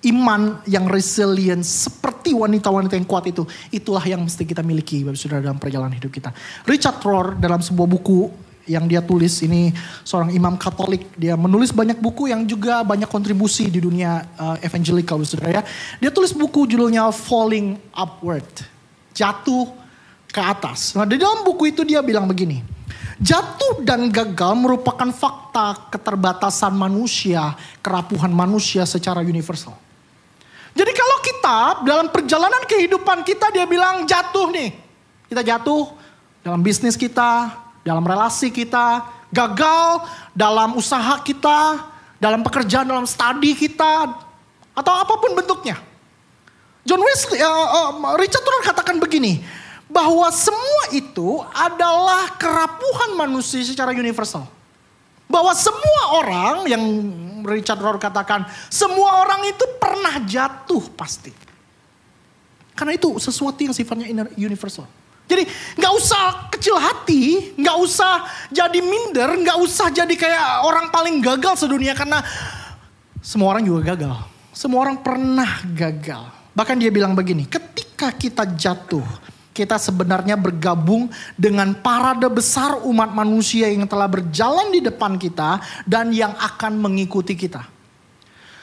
Iman 0.02 0.58
yang 0.66 0.90
resilient 0.90 1.62
seperti 1.62 2.34
wanita-wanita 2.34 2.98
yang 2.98 3.06
kuat 3.06 3.30
itu. 3.30 3.46
Itulah 3.70 4.02
yang 4.02 4.26
mesti 4.26 4.42
kita 4.42 4.66
miliki 4.66 5.06
Bapak 5.06 5.14
Saudara 5.14 5.46
dalam 5.46 5.62
perjalanan 5.62 5.94
hidup 5.94 6.10
kita. 6.10 6.34
Richard 6.66 6.98
Rohr 6.98 7.38
dalam 7.38 7.62
sebuah 7.62 7.86
buku 7.86 8.34
yang 8.66 8.90
dia 8.90 8.98
tulis 8.98 9.46
ini 9.46 9.70
seorang 10.02 10.34
imam 10.34 10.58
Katolik. 10.58 11.06
Dia 11.14 11.38
menulis 11.38 11.70
banyak 11.70 12.02
buku 12.02 12.34
yang 12.34 12.42
juga 12.50 12.82
banyak 12.82 13.06
kontribusi 13.06 13.70
di 13.70 13.78
dunia 13.78 14.26
uh, 14.42 14.58
evangelical 14.58 15.22
Saudara 15.22 15.62
ya. 15.62 15.62
Dia 16.02 16.10
tulis 16.10 16.34
buku 16.34 16.66
judulnya 16.66 17.14
Falling 17.14 17.78
Upward 17.94 18.71
jatuh 19.12 19.70
ke 20.32 20.40
atas. 20.40 20.96
Nah 20.96 21.04
di 21.04 21.20
dalam 21.20 21.44
buku 21.44 21.70
itu 21.70 21.84
dia 21.84 22.00
bilang 22.00 22.24
begini. 22.24 22.64
Jatuh 23.22 23.86
dan 23.86 24.10
gagal 24.10 24.52
merupakan 24.58 25.06
fakta 25.14 25.92
keterbatasan 25.94 26.74
manusia, 26.74 27.54
kerapuhan 27.78 28.34
manusia 28.34 28.82
secara 28.82 29.22
universal. 29.22 29.78
Jadi 30.72 30.92
kalau 30.96 31.18
kita 31.20 31.58
dalam 31.84 32.06
perjalanan 32.08 32.64
kehidupan 32.64 33.22
kita 33.22 33.52
dia 33.52 33.68
bilang 33.68 34.08
jatuh 34.08 34.48
nih. 34.50 34.74
Kita 35.28 35.44
jatuh 35.44 35.92
dalam 36.42 36.60
bisnis 36.64 36.96
kita, 36.98 37.52
dalam 37.86 38.02
relasi 38.02 38.50
kita, 38.50 39.06
gagal 39.30 40.08
dalam 40.34 40.74
usaha 40.74 41.20
kita, 41.22 41.88
dalam 42.18 42.42
pekerjaan, 42.42 42.88
dalam 42.88 43.06
studi 43.06 43.56
kita, 43.56 44.18
atau 44.72 44.92
apa 44.96 45.14
pun 45.20 45.36
bentuknya. 45.36 45.91
John 46.82 46.98
Wesley, 46.98 47.38
uh, 47.38 47.46
uh, 47.46 48.18
Richard 48.18 48.42
Rohr 48.42 48.62
katakan 48.66 48.98
begini, 48.98 49.38
bahwa 49.86 50.26
semua 50.34 50.90
itu 50.90 51.38
adalah 51.54 52.34
kerapuhan 52.34 53.14
manusia 53.14 53.62
secara 53.62 53.94
universal. 53.94 54.48
Bahwa 55.30 55.54
semua 55.54 56.02
orang 56.18 56.56
yang 56.66 56.82
Richard 57.46 57.78
Rohr 57.78 58.02
katakan, 58.02 58.44
semua 58.66 59.22
orang 59.22 59.46
itu 59.46 59.64
pernah 59.78 60.18
jatuh 60.26 60.82
pasti. 60.98 61.30
Karena 62.74 62.98
itu 62.98 63.14
sesuatu 63.22 63.62
yang 63.62 63.70
sifatnya 63.76 64.10
universal. 64.34 64.88
Jadi 65.30 65.46
nggak 65.78 65.92
usah 65.96 66.50
kecil 66.50 66.76
hati, 66.76 67.54
nggak 67.54 67.76
usah 67.78 68.26
jadi 68.50 68.80
minder, 68.82 69.38
nggak 69.38 69.58
usah 69.62 69.88
jadi 69.88 70.12
kayak 70.18 70.66
orang 70.66 70.90
paling 70.90 71.22
gagal 71.22 71.62
sedunia 71.62 71.94
karena 71.94 72.20
semua 73.22 73.54
orang 73.54 73.62
juga 73.62 73.94
gagal. 73.94 74.18
Semua 74.50 74.82
orang 74.82 74.98
pernah 75.00 75.62
gagal. 75.72 76.41
Bahkan 76.52 76.76
dia 76.76 76.92
bilang 76.92 77.16
begini, 77.16 77.48
ketika 77.48 78.12
kita 78.12 78.44
jatuh, 78.44 79.04
kita 79.52 79.76
sebenarnya 79.76 80.36
bergabung 80.36 81.12
dengan 81.36 81.76
parade 81.76 82.28
besar 82.32 82.80
umat 82.84 83.12
manusia 83.12 83.68
yang 83.68 83.84
telah 83.84 84.08
berjalan 84.08 84.72
di 84.72 84.80
depan 84.80 85.20
kita 85.20 85.60
dan 85.84 86.12
yang 86.12 86.32
akan 86.36 86.80
mengikuti 86.80 87.36
kita. 87.36 87.64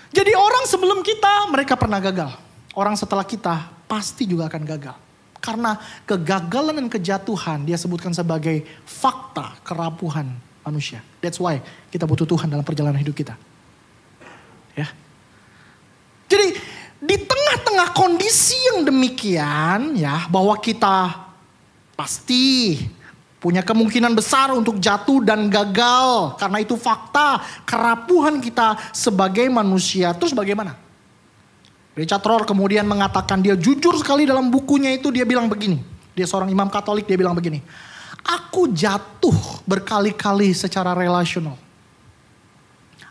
Jadi 0.10 0.34
orang 0.34 0.66
sebelum 0.66 1.06
kita 1.06 1.50
mereka 1.54 1.78
pernah 1.78 2.02
gagal. 2.02 2.34
Orang 2.74 2.98
setelah 2.98 3.26
kita 3.26 3.70
pasti 3.86 4.26
juga 4.26 4.50
akan 4.50 4.64
gagal. 4.66 4.98
Karena 5.40 5.78
kegagalan 6.04 6.84
dan 6.84 6.88
kejatuhan 6.92 7.64
dia 7.64 7.78
sebutkan 7.80 8.12
sebagai 8.12 8.66
fakta 8.84 9.56
kerapuhan 9.62 10.30
manusia. 10.66 11.02
That's 11.22 11.40
why 11.40 11.62
kita 11.94 12.10
butuh 12.10 12.26
Tuhan 12.26 12.50
dalam 12.50 12.66
perjalanan 12.66 13.00
hidup 13.00 13.16
kita. 13.16 13.38
Ya. 14.78 14.90
Tengah-tengah 17.80 17.96
kondisi 17.96 18.60
yang 18.76 18.84
demikian 18.84 19.96
ya 19.96 20.28
bahwa 20.28 20.52
kita 20.60 21.16
pasti 21.96 22.76
punya 23.40 23.64
kemungkinan 23.64 24.12
besar 24.20 24.52
untuk 24.52 24.84
jatuh 24.84 25.24
dan 25.24 25.48
gagal 25.48 26.36
karena 26.36 26.60
itu 26.60 26.76
fakta 26.76 27.40
kerapuhan 27.64 28.44
kita 28.44 28.76
sebagai 28.92 29.48
manusia. 29.48 30.12
Terus 30.12 30.36
bagaimana? 30.36 30.76
Richard 31.96 32.20
Rohr 32.20 32.44
kemudian 32.44 32.84
mengatakan 32.84 33.40
dia 33.40 33.56
jujur 33.56 33.96
sekali 33.96 34.28
dalam 34.28 34.52
bukunya 34.52 34.92
itu 34.92 35.08
dia 35.08 35.24
bilang 35.24 35.48
begini. 35.48 35.80
Dia 36.12 36.28
seorang 36.28 36.52
imam 36.52 36.68
Katolik 36.68 37.08
dia 37.08 37.16
bilang 37.16 37.32
begini. 37.32 37.64
Aku 38.28 38.76
jatuh 38.76 39.64
berkali-kali 39.64 40.52
secara 40.52 40.92
relasional. 40.92 41.56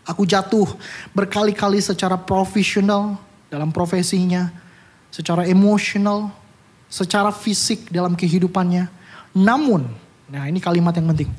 Aku 0.05 0.29
jatuh 0.29 0.69
berkali-kali 1.17 1.81
secara 1.81 2.21
profesional, 2.21 3.17
dalam 3.49 3.73
profesinya, 3.73 4.53
secara 5.09 5.45
emosional, 5.49 6.29
secara 6.89 7.33
fisik 7.33 7.89
dalam 7.89 8.13
kehidupannya. 8.13 8.89
Namun, 9.33 9.89
nah 10.29 10.45
ini 10.45 10.61
kalimat 10.61 10.93
yang 10.97 11.09
penting. 11.13 11.29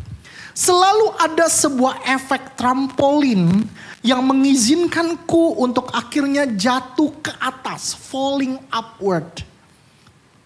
Selalu 0.51 1.15
ada 1.17 1.47
sebuah 1.47 2.03
efek 2.11 2.59
trampolin 2.59 3.65
yang 4.03 4.21
mengizinkanku 4.27 5.57
untuk 5.63 5.89
akhirnya 5.95 6.51
jatuh 6.51 7.15
ke 7.23 7.33
atas, 7.39 7.95
falling 7.95 8.59
upward. 8.69 9.47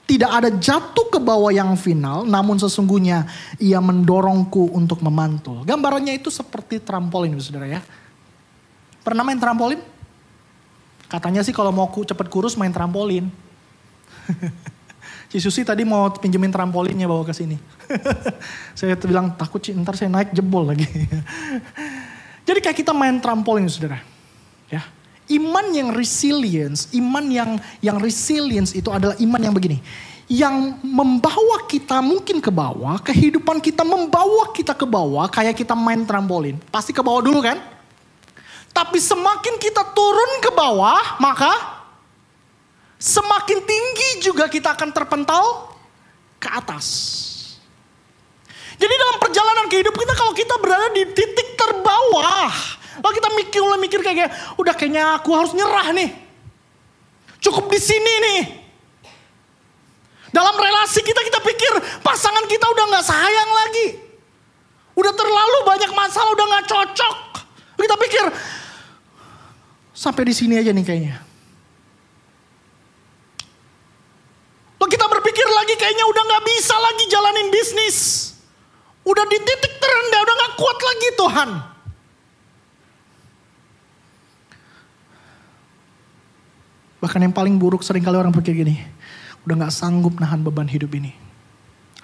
Tidak 0.04 0.28
ada 0.28 0.52
jatuh 0.52 1.08
ke 1.08 1.16
bawah 1.16 1.48
yang 1.48 1.72
final, 1.80 2.28
namun 2.28 2.60
sesungguhnya 2.60 3.24
ia 3.56 3.80
mendorongku 3.80 4.76
untuk 4.76 5.00
memantul. 5.00 5.64
Gambarannya 5.64 6.20
itu 6.20 6.28
seperti 6.28 6.84
trampolin, 6.84 7.40
saudara 7.40 7.80
ya. 7.80 7.80
Pernah 9.00 9.24
main 9.24 9.40
trampolin? 9.40 9.80
Katanya 11.08 11.44
sih 11.44 11.54
kalau 11.54 11.70
mau 11.70 11.86
cepet 11.90 12.26
kurus 12.32 12.56
main 12.56 12.72
trampolin. 12.72 13.28
Si 15.34 15.42
Susi 15.42 15.66
tadi 15.66 15.82
mau 15.82 16.06
pinjemin 16.14 16.54
trampolinnya 16.54 17.10
bawa 17.10 17.26
ke 17.26 17.34
sini. 17.34 17.58
saya 18.78 18.94
bilang 19.02 19.34
takut 19.34 19.58
sih 19.58 19.74
ntar 19.74 19.98
saya 19.98 20.06
naik 20.06 20.30
jebol 20.30 20.62
lagi. 20.62 20.86
Jadi 22.46 22.62
kayak 22.62 22.78
kita 22.78 22.94
main 22.94 23.18
trampolin 23.18 23.66
saudara. 23.66 23.98
Ya. 24.70 24.86
Iman 25.26 25.74
yang 25.74 25.90
resilience, 25.90 26.86
iman 26.94 27.26
yang 27.34 27.58
yang 27.82 27.98
resilience 27.98 28.78
itu 28.78 28.94
adalah 28.94 29.18
iman 29.18 29.42
yang 29.42 29.50
begini. 29.50 29.82
Yang 30.30 30.78
membawa 30.86 31.66
kita 31.66 31.98
mungkin 31.98 32.38
ke 32.38 32.54
bawah, 32.54 33.02
kehidupan 33.02 33.58
kita 33.58 33.82
membawa 33.82 34.54
kita 34.54 34.70
ke 34.70 34.86
bawah 34.86 35.26
kayak 35.26 35.58
kita 35.58 35.74
main 35.74 36.06
trampolin. 36.06 36.62
Pasti 36.70 36.94
ke 36.94 37.02
bawah 37.02 37.26
dulu 37.26 37.42
kan? 37.42 37.73
Tapi 38.74 38.98
semakin 38.98 39.54
kita 39.62 39.94
turun 39.94 40.42
ke 40.42 40.50
bawah, 40.50 41.22
maka 41.22 41.78
semakin 42.98 43.62
tinggi 43.62 44.26
juga 44.26 44.50
kita 44.50 44.74
akan 44.74 44.90
terpental 44.90 45.70
ke 46.42 46.50
atas. 46.50 46.86
Jadi 48.74 48.90
dalam 48.90 49.22
perjalanan 49.22 49.70
kehidupan 49.70 50.02
kita 50.02 50.14
kalau 50.18 50.34
kita 50.34 50.54
berada 50.58 50.90
di 50.90 51.06
titik 51.14 51.54
terbawah, 51.54 52.50
lalu 52.98 53.14
kita 53.14 53.28
mikir 53.38 53.60
mulai 53.62 53.78
mikir 53.78 54.00
kayak 54.02 54.34
udah 54.58 54.74
kayaknya 54.74 55.22
aku 55.22 55.30
harus 55.30 55.54
nyerah 55.54 55.94
nih. 55.94 56.10
Cukup 57.38 57.70
di 57.70 57.78
sini 57.78 58.14
nih. 58.26 58.42
Dalam 60.34 60.58
relasi 60.58 60.98
kita 61.06 61.22
kita 61.22 61.38
pikir 61.46 61.72
pasangan 62.02 62.42
kita 62.50 62.66
udah 62.66 62.84
nggak 62.90 63.06
sayang 63.06 63.50
lagi. 63.54 63.86
Udah 64.98 65.14
terlalu 65.14 65.58
banyak 65.62 65.92
masalah, 65.94 66.34
udah 66.34 66.46
nggak 66.50 66.66
cocok. 66.66 67.16
Kita 67.78 67.94
pikir 68.02 68.24
sampai 69.94 70.26
di 70.26 70.34
sini 70.34 70.58
aja 70.58 70.74
nih 70.74 70.84
kayaknya. 70.84 71.16
Lalu 74.82 74.90
kita 75.00 75.06
berpikir 75.08 75.46
lagi 75.48 75.74
kayaknya 75.80 76.04
udah 76.04 76.22
gak 76.28 76.44
bisa 76.44 76.74
lagi 76.76 77.04
jalanin 77.08 77.48
bisnis. 77.48 77.98
Udah 79.06 79.24
di 79.24 79.38
titik 79.40 79.80
terendah, 79.80 80.20
udah 80.26 80.34
gak 80.34 80.54
kuat 80.60 80.78
lagi 80.82 81.08
Tuhan. 81.16 81.50
Bahkan 87.00 87.20
yang 87.20 87.32
paling 87.36 87.56
buruk 87.60 87.84
sering 87.84 88.00
kali 88.04 88.16
orang 88.16 88.32
pikir 88.32 88.52
gini, 88.52 88.80
udah 89.48 89.64
gak 89.64 89.72
sanggup 89.76 90.16
nahan 90.20 90.40
beban 90.44 90.68
hidup 90.68 90.92
ini. 90.96 91.16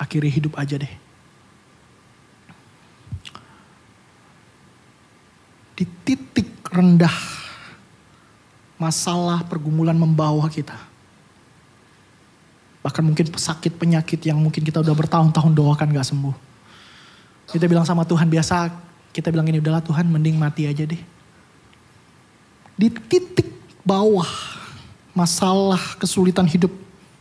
Akhiri 0.01 0.33
hidup 0.33 0.57
aja 0.57 0.81
deh. 0.81 0.93
Di 5.77 5.85
titik 6.05 6.65
rendah, 6.69 7.40
masalah 8.81 9.45
pergumulan 9.45 9.93
membawa 9.93 10.49
kita. 10.49 10.75
Bahkan 12.81 13.05
mungkin 13.05 13.29
sakit 13.29 13.77
penyakit 13.77 14.25
yang 14.25 14.41
mungkin 14.41 14.65
kita 14.65 14.81
udah 14.81 14.97
bertahun-tahun 14.97 15.53
doakan 15.53 15.93
gak 15.93 16.09
sembuh. 16.09 16.33
Kita 17.53 17.69
bilang 17.69 17.85
sama 17.85 18.09
Tuhan 18.09 18.25
biasa, 18.25 18.73
kita 19.13 19.29
bilang 19.29 19.45
ini 19.53 19.61
udahlah 19.61 19.85
Tuhan 19.85 20.09
mending 20.09 20.41
mati 20.41 20.65
aja 20.65 20.89
deh. 20.89 21.03
Di 22.81 22.89
titik 22.89 23.53
bawah 23.85 24.29
masalah, 25.13 26.01
kesulitan 26.01 26.49
hidup 26.49 26.73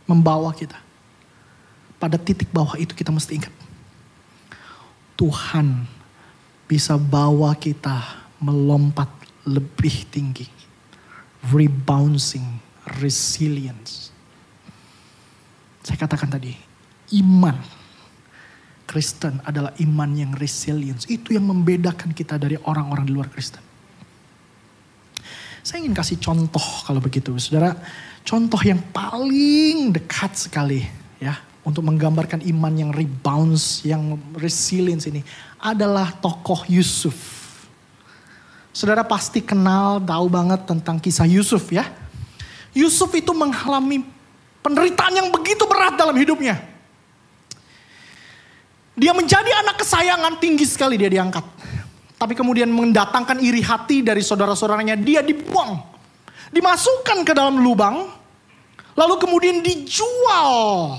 membawa 0.08 0.56
kita. 0.56 0.80
Pada 2.00 2.16
titik 2.16 2.48
bawah 2.48 2.80
itu 2.80 2.96
kita 2.96 3.12
mesti 3.12 3.36
ingat. 3.36 3.52
Tuhan 5.20 5.84
bisa 6.64 6.96
bawa 6.96 7.52
kita 7.52 8.00
melompat 8.40 9.12
lebih 9.44 10.08
tinggi. 10.08 10.59
Rebouncing, 11.48 12.60
resilience. 13.00 14.12
Saya 15.80 15.96
katakan 15.96 16.28
tadi, 16.28 16.52
iman 17.16 17.56
Kristen 18.90 19.38
adalah 19.46 19.70
iman 19.78 20.10
yang 20.18 20.34
resilience. 20.34 21.06
Itu 21.06 21.30
yang 21.38 21.46
membedakan 21.46 22.10
kita 22.10 22.34
dari 22.42 22.58
orang-orang 22.66 23.06
di 23.06 23.14
luar 23.14 23.30
Kristen. 23.30 23.62
Saya 25.62 25.86
ingin 25.86 25.94
kasih 25.94 26.18
contoh 26.18 26.66
kalau 26.82 26.98
begitu, 26.98 27.30
saudara. 27.38 27.78
Contoh 28.26 28.58
yang 28.66 28.82
paling 28.90 29.94
dekat 29.94 30.34
sekali 30.34 30.82
ya 31.22 31.38
untuk 31.62 31.86
menggambarkan 31.86 32.42
iman 32.50 32.74
yang 32.74 32.90
rebounds, 32.90 33.86
yang 33.86 34.18
resilience 34.34 35.06
ini 35.06 35.22
adalah 35.62 36.10
tokoh 36.18 36.66
Yusuf. 36.66 37.39
Saudara 38.80 39.04
pasti 39.04 39.44
kenal, 39.44 40.00
tahu 40.00 40.32
banget 40.32 40.64
tentang 40.64 40.96
kisah 40.96 41.28
Yusuf 41.28 41.68
ya. 41.68 41.84
Yusuf 42.72 43.12
itu 43.12 43.28
mengalami 43.36 44.00
penderitaan 44.64 45.20
yang 45.20 45.28
begitu 45.28 45.68
berat 45.68 46.00
dalam 46.00 46.16
hidupnya. 46.16 46.56
Dia 48.96 49.12
menjadi 49.12 49.52
anak 49.60 49.84
kesayangan 49.84 50.40
tinggi 50.40 50.64
sekali 50.64 50.96
dia 50.96 51.12
diangkat. 51.12 51.44
Tapi 52.16 52.32
kemudian 52.32 52.72
mendatangkan 52.72 53.44
iri 53.44 53.60
hati 53.60 54.00
dari 54.00 54.24
saudara-saudaranya. 54.24 54.96
Dia 54.96 55.20
dibuang. 55.20 55.76
Dimasukkan 56.48 57.20
ke 57.28 57.36
dalam 57.36 57.60
lubang. 57.60 58.08
Lalu 58.96 59.14
kemudian 59.20 59.60
dijual. 59.60 60.96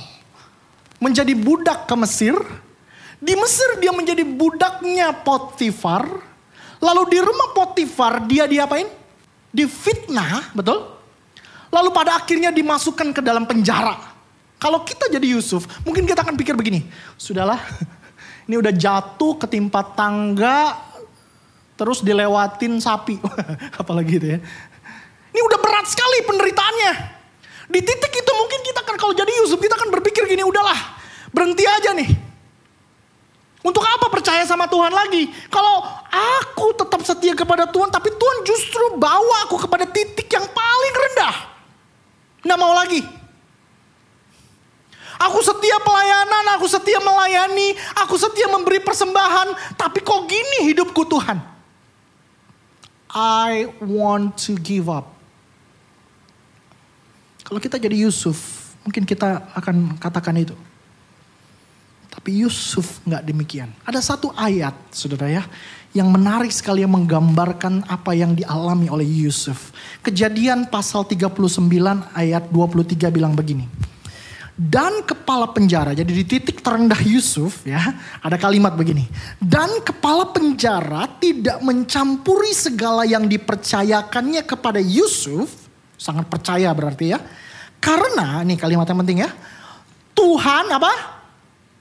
Menjadi 1.02 1.34
budak 1.34 1.90
ke 1.90 1.96
Mesir. 1.98 2.38
Di 3.18 3.34
Mesir 3.34 3.82
dia 3.82 3.90
menjadi 3.90 4.22
budaknya 4.22 5.18
Potifar. 5.26 6.30
Lalu 6.82 7.02
di 7.14 7.20
rumah 7.22 7.54
Potifar 7.54 8.26
dia 8.26 8.50
diapain? 8.50 8.90
Difitnah, 9.54 10.50
betul? 10.58 10.82
Lalu 11.72 11.90
pada 11.94 12.18
akhirnya 12.18 12.50
dimasukkan 12.50 13.14
ke 13.14 13.22
dalam 13.22 13.46
penjara. 13.46 13.96
Kalau 14.58 14.82
kita 14.82 15.08
jadi 15.10 15.38
Yusuf, 15.38 15.70
mungkin 15.86 16.04
kita 16.10 16.26
akan 16.26 16.36
pikir 16.36 16.58
begini. 16.58 16.86
Sudahlah, 17.16 17.62
ini 18.50 18.58
udah 18.58 18.74
jatuh 18.74 19.38
ketimpa 19.38 19.94
tangga, 19.94 20.78
terus 21.78 22.02
dilewatin 22.02 22.82
sapi. 22.82 23.22
Apalagi 23.82 24.18
itu 24.18 24.28
ya. 24.36 24.40
Ini 25.32 25.40
udah 25.40 25.60
berat 25.62 25.86
sekali 25.88 26.18
penderitaannya. 26.28 26.94
Di 27.72 27.80
titik 27.80 28.12
itu 28.12 28.32
mungkin 28.36 28.60
kita 28.68 28.84
kan 28.84 29.00
kalau 29.00 29.16
jadi 29.16 29.32
Yusuf 29.40 29.62
kita 29.64 29.80
akan 29.80 29.96
berpikir 29.96 30.28
gini 30.28 30.44
udahlah 30.44 30.76
berhenti 31.32 31.64
aja 31.64 31.96
nih. 31.96 32.31
Untuk 33.62 33.86
apa 33.86 34.10
percaya 34.10 34.42
sama 34.42 34.66
Tuhan 34.66 34.90
lagi? 34.90 35.30
Kalau 35.54 35.86
aku 36.10 36.74
tetap 36.74 37.02
setia 37.06 37.38
kepada 37.38 37.70
Tuhan 37.70 37.94
tapi 37.94 38.10
Tuhan 38.10 38.38
justru 38.42 38.98
bawa 38.98 39.46
aku 39.46 39.62
kepada 39.62 39.86
titik 39.86 40.26
yang 40.34 40.50
paling 40.50 40.94
rendah. 40.98 41.36
Nggak 42.42 42.60
mau 42.60 42.74
lagi. 42.74 43.02
Aku 45.22 45.38
setia 45.46 45.78
pelayanan, 45.86 46.58
aku 46.58 46.66
setia 46.66 46.98
melayani, 46.98 47.78
aku 47.94 48.18
setia 48.18 48.50
memberi 48.50 48.82
persembahan. 48.82 49.78
Tapi 49.78 50.02
kok 50.02 50.26
gini 50.26 50.74
hidupku 50.74 51.06
Tuhan? 51.06 51.38
I 53.14 53.70
want 53.78 54.42
to 54.50 54.58
give 54.58 54.90
up. 54.90 55.14
Kalau 57.46 57.62
kita 57.62 57.78
jadi 57.78 57.94
Yusuf, 57.94 58.74
mungkin 58.82 59.06
kita 59.06 59.46
akan 59.54 60.02
katakan 60.02 60.42
itu. 60.42 60.58
Tapi 62.22 62.46
Yusuf 62.46 63.02
nggak 63.02 63.26
demikian. 63.26 63.74
Ada 63.82 63.98
satu 63.98 64.30
ayat, 64.38 64.78
saudara 64.94 65.26
ya, 65.26 65.42
yang 65.90 66.06
menarik 66.14 66.54
sekali 66.54 66.86
yang 66.86 66.94
menggambarkan 66.94 67.82
apa 67.90 68.14
yang 68.14 68.38
dialami 68.38 68.94
oleh 68.94 69.10
Yusuf. 69.10 69.74
Kejadian 70.06 70.70
pasal 70.70 71.02
39 71.02 71.50
ayat 72.14 72.46
23 72.54 73.10
bilang 73.10 73.34
begini 73.34 73.66
dan 74.54 75.02
kepala 75.02 75.50
penjara. 75.50 75.98
Jadi 75.98 76.14
di 76.14 76.22
titik 76.22 76.62
terendah 76.62 77.02
Yusuf 77.02 77.66
ya, 77.66 77.82
ada 78.22 78.38
kalimat 78.38 78.78
begini. 78.78 79.10
Dan 79.42 79.82
kepala 79.82 80.30
penjara 80.30 81.10
tidak 81.18 81.58
mencampuri 81.66 82.54
segala 82.54 83.02
yang 83.02 83.26
dipercayakannya 83.26 84.46
kepada 84.46 84.78
Yusuf, 84.78 85.50
sangat 85.98 86.30
percaya 86.30 86.70
berarti 86.78 87.18
ya. 87.18 87.20
Karena 87.82 88.46
ini 88.46 88.54
kalimat 88.62 88.86
yang 88.86 89.02
penting 89.02 89.26
ya. 89.26 89.34
Tuhan 90.14 90.70
apa? 90.70 91.21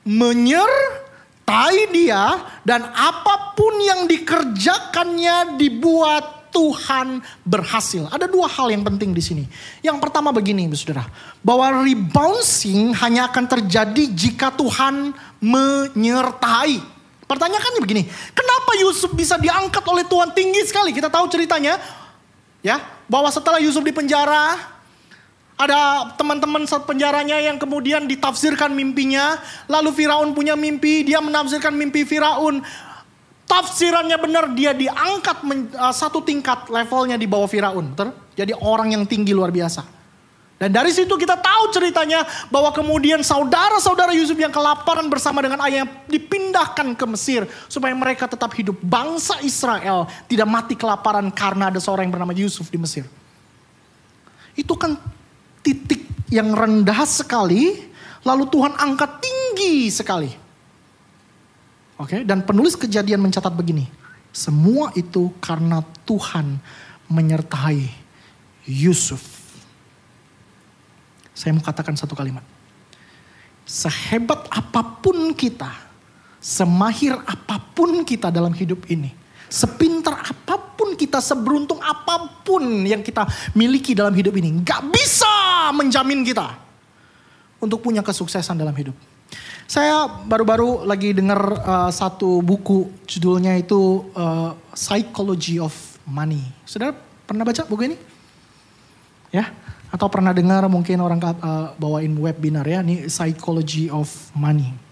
Menyertai 0.04 1.78
dia 1.92 2.40
dan 2.64 2.88
apa 2.92 3.52
pun 3.56 3.74
yang 3.80 4.08
dikerjakannya 4.08 5.60
dibuat 5.60 6.40
Tuhan 6.50 7.22
berhasil. 7.46 8.10
Ada 8.10 8.26
dua 8.26 8.50
hal 8.50 8.74
yang 8.74 8.82
penting 8.82 9.14
di 9.14 9.22
sini. 9.22 9.44
Yang 9.86 10.02
pertama 10.02 10.34
begini, 10.34 10.66
saudara, 10.74 11.06
bahwa 11.40 11.86
rebouncing 11.86 12.90
hanya 12.98 13.30
akan 13.30 13.46
terjadi 13.46 14.04
jika 14.10 14.50
Tuhan 14.54 15.14
menyertai. 15.38 16.82
Pertanyaannya 17.30 17.80
begini, 17.80 18.02
kenapa 18.34 18.74
Yusuf 18.82 19.14
bisa 19.14 19.38
diangkat 19.38 19.86
oleh 19.86 20.02
Tuhan 20.02 20.34
tinggi 20.34 20.66
sekali? 20.66 20.90
Kita 20.90 21.06
tahu 21.06 21.30
ceritanya, 21.30 21.78
ya, 22.58 22.82
bahwa 23.06 23.30
setelah 23.30 23.62
Yusuf 23.62 23.86
di 23.86 23.94
penjara, 23.94 24.58
ada 25.60 26.08
teman-teman 26.16 26.64
penjaranya 26.64 27.36
yang 27.36 27.60
kemudian 27.60 28.08
ditafsirkan 28.08 28.72
mimpinya, 28.72 29.36
lalu 29.68 29.92
Firaun 29.92 30.32
punya 30.32 30.56
mimpi, 30.56 31.04
dia 31.04 31.20
menafsirkan 31.20 31.76
mimpi 31.76 32.08
Firaun 32.08 32.64
tafsirannya 33.50 34.14
benar 34.14 34.54
dia 34.54 34.70
diangkat 34.70 35.42
uh, 35.74 35.90
satu 35.90 36.22
tingkat 36.22 36.70
levelnya 36.70 37.18
di 37.18 37.26
bawah 37.26 37.50
Firaun. 37.50 37.92
Jadi 38.38 38.54
orang 38.56 38.94
yang 38.94 39.02
tinggi 39.04 39.34
luar 39.34 39.50
biasa. 39.50 40.00
Dan 40.60 40.76
dari 40.76 40.92
situ 40.92 41.16
kita 41.16 41.40
tahu 41.40 41.72
ceritanya 41.72 42.20
bahwa 42.52 42.68
kemudian 42.68 43.24
saudara-saudara 43.24 44.12
Yusuf 44.12 44.36
yang 44.36 44.52
kelaparan 44.52 45.08
bersama 45.08 45.40
dengan 45.40 45.56
ayah 45.64 45.88
dipindahkan 46.04 46.92
ke 47.00 47.04
Mesir 47.08 47.48
supaya 47.64 47.96
mereka 47.96 48.28
tetap 48.28 48.52
hidup. 48.52 48.76
Bangsa 48.84 49.40
Israel 49.40 50.04
tidak 50.28 50.44
mati 50.44 50.76
kelaparan 50.76 51.32
karena 51.32 51.72
ada 51.72 51.80
seorang 51.80 52.06
yang 52.06 52.14
bernama 52.20 52.36
Yusuf 52.36 52.68
di 52.68 52.76
Mesir. 52.76 53.08
Itu 54.52 54.76
kan 54.76 55.00
titik 55.60 56.04
yang 56.32 56.52
rendah 56.54 57.04
sekali 57.04 57.90
lalu 58.24 58.44
Tuhan 58.48 58.76
angkat 58.76 59.20
tinggi 59.20 59.88
sekali. 59.88 60.30
Oke, 62.00 62.16
okay? 62.16 62.20
dan 62.24 62.40
penulis 62.40 62.76
kejadian 62.80 63.20
mencatat 63.20 63.52
begini. 63.52 63.84
Semua 64.32 64.88
itu 64.96 65.34
karena 65.42 65.84
Tuhan 66.08 66.56
menyertai 67.10 67.92
Yusuf. 68.64 69.20
Saya 71.36 71.52
mau 71.52 71.64
katakan 71.64 71.98
satu 71.98 72.16
kalimat. 72.16 72.44
Sehebat 73.68 74.48
apa 74.48 74.80
pun 74.80 75.36
kita, 75.36 75.70
semahir 76.40 77.20
apa 77.26 77.60
pun 77.76 78.00
kita 78.06 78.32
dalam 78.32 78.54
hidup 78.56 78.86
ini, 78.88 79.12
sepintar 79.50 80.22
apa 80.22 80.56
pun 80.78 80.94
kita, 80.94 81.18
seberuntung 81.18 81.82
apa 81.82 82.40
pun 82.46 82.62
yang 82.86 83.02
kita 83.02 83.26
miliki 83.52 83.92
dalam 83.92 84.14
hidup 84.14 84.32
ini, 84.38 84.62
gak 84.62 84.86
bisa 84.88 85.28
menjamin 85.74 86.22
kita 86.22 86.54
untuk 87.58 87.82
punya 87.82 88.00
kesuksesan 88.00 88.56
dalam 88.56 88.72
hidup. 88.72 88.94
Saya 89.70 90.06
baru-baru 90.26 90.82
lagi 90.82 91.14
dengar 91.14 91.38
uh, 91.62 91.90
satu 91.94 92.42
buku 92.42 92.90
judulnya 93.06 93.54
itu 93.54 94.06
uh, 94.18 94.54
Psychology 94.74 95.62
of 95.62 95.74
Money. 96.02 96.42
Saudara 96.66 96.90
pernah 97.26 97.46
baca 97.46 97.62
buku 97.70 97.94
ini? 97.94 97.96
Ya, 99.30 99.54
atau 99.94 100.10
pernah 100.10 100.34
dengar 100.34 100.66
mungkin 100.66 100.98
orang 100.98 101.22
uh, 101.22 101.70
bawain 101.78 102.10
webinar 102.18 102.66
ya, 102.66 102.82
ini 102.82 103.06
Psychology 103.06 103.86
of 103.86 104.10
Money. 104.34 104.89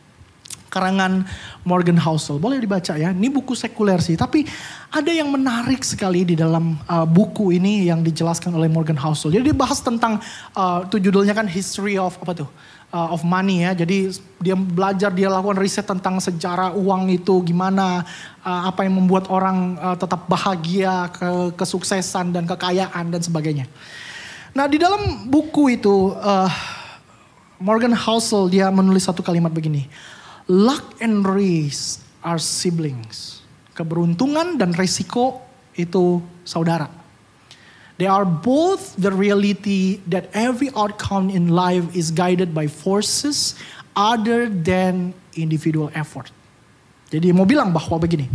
Karangan 0.69 1.25
Morgan 1.65 1.97
Housel, 1.97 2.37
boleh 2.37 2.61
dibaca 2.61 2.93
ya. 2.95 3.11
Ini 3.11 3.29
buku 3.33 3.57
sekuler 3.57 3.99
sih, 4.05 4.15
tapi 4.21 4.45
ada 4.93 5.09
yang 5.09 5.33
menarik 5.33 5.81
sekali 5.81 6.29
di 6.29 6.37
dalam 6.37 6.77
uh, 6.85 7.09
buku 7.09 7.57
ini 7.57 7.89
yang 7.89 8.05
dijelaskan 8.05 8.53
oleh 8.53 8.69
Morgan 8.69 9.01
Housel. 9.01 9.33
Jadi 9.33 9.49
dibahas 9.49 9.81
tentang, 9.81 10.21
uh, 10.53 10.85
itu 10.85 11.01
judulnya 11.09 11.33
kan 11.33 11.49
History 11.49 11.97
of 11.97 12.17
apa 12.21 12.45
tuh? 12.45 12.49
uh, 12.93 13.15
of 13.15 13.25
money 13.25 13.65
ya. 13.65 13.73
Jadi 13.77 14.13
dia 14.41 14.57
belajar, 14.57 15.11
dia 15.13 15.29
lakukan 15.29 15.59
riset 15.61 15.85
tentang 15.85 16.21
sejarah 16.21 16.73
uang 16.77 17.13
itu 17.13 17.41
gimana, 17.45 18.05
uh, 18.45 18.63
apa 18.69 18.85
yang 18.85 18.97
membuat 18.97 19.29
orang 19.29 19.77
uh, 19.81 19.97
tetap 19.97 20.25
bahagia, 20.29 21.11
ke 21.13 21.57
kesuksesan 21.57 22.33
dan 22.33 22.45
kekayaan 22.49 23.13
dan 23.13 23.21
sebagainya. 23.21 23.67
Nah 24.57 24.65
di 24.67 24.81
dalam 24.81 25.29
buku 25.29 25.77
itu 25.79 26.17
uh, 26.17 26.51
Morgan 27.61 27.93
Housel 27.95 28.49
dia 28.49 28.71
menulis 28.71 29.05
satu 29.05 29.21
kalimat 29.21 29.51
begini, 29.51 29.87
luck 30.49 30.97
and 30.99 31.23
risk 31.23 32.01
are 32.25 32.41
siblings. 32.41 33.45
Keberuntungan 33.77 34.59
dan 34.59 34.75
resiko 34.75 35.39
itu 35.77 36.19
saudara. 36.43 36.91
They 37.99 38.07
are 38.07 38.27
both 38.27 38.95
the 38.95 39.11
reality 39.11 39.99
that 40.07 40.31
every 40.35 40.71
outcome 40.75 41.31
in 41.31 41.51
life 41.51 41.85
is 41.95 42.15
guided 42.15 42.55
by 42.55 42.71
forces 42.71 43.59
other 43.95 44.47
than 44.47 45.15
individual 45.35 45.91
effort. 45.95 46.31
Jadi 47.11 47.35
mau 47.35 47.43
bilang 47.43 47.75
bahwa 47.75 47.99
begini, 47.99 48.31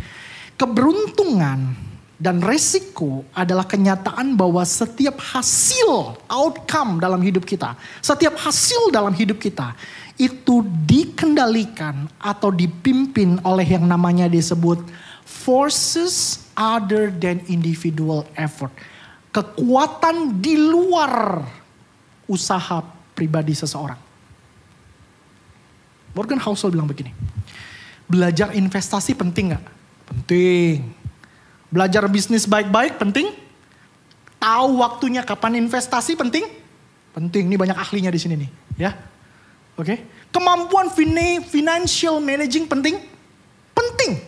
keberuntungan 0.60 1.76
dan 2.20 2.44
resiko 2.44 3.24
adalah 3.32 3.64
kenyataan 3.64 4.36
bahwa 4.36 4.64
setiap 4.68 5.16
hasil 5.20 6.20
outcome 6.28 7.00
dalam 7.00 7.24
hidup 7.24 7.48
kita, 7.48 7.80
setiap 8.04 8.36
hasil 8.36 8.92
dalam 8.92 9.16
hidup 9.16 9.40
kita 9.40 9.76
itu 10.18 10.62
dikendalikan 10.86 12.06
atau 12.22 12.54
dipimpin 12.54 13.42
oleh 13.42 13.66
yang 13.66 13.90
namanya 13.90 14.30
disebut 14.30 14.78
forces 15.26 16.46
other 16.54 17.10
than 17.10 17.42
individual 17.50 18.24
effort 18.38 18.70
kekuatan 19.34 20.38
di 20.38 20.54
luar 20.54 21.42
usaha 22.30 22.86
pribadi 23.18 23.58
seseorang. 23.58 23.98
Morgan 26.14 26.38
Housel 26.38 26.70
bilang 26.70 26.86
begini, 26.86 27.10
belajar 28.06 28.54
investasi 28.54 29.18
penting 29.18 29.58
gak? 29.58 29.66
Penting. 30.06 30.86
Belajar 31.74 32.06
bisnis 32.06 32.46
baik-baik 32.46 33.02
penting? 33.02 33.34
Tahu 34.38 34.86
waktunya 34.86 35.26
kapan 35.26 35.58
investasi 35.66 36.14
penting? 36.14 36.46
Penting, 37.18 37.50
ini 37.50 37.58
banyak 37.58 37.74
ahlinya 37.74 38.14
di 38.14 38.22
sini 38.22 38.36
nih. 38.46 38.50
ya. 38.78 38.94
Oke, 39.74 39.90
okay? 39.90 39.98
kemampuan 40.30 40.94
financial 41.50 42.22
managing 42.22 42.70
penting? 42.70 43.02
Penting. 43.74 44.22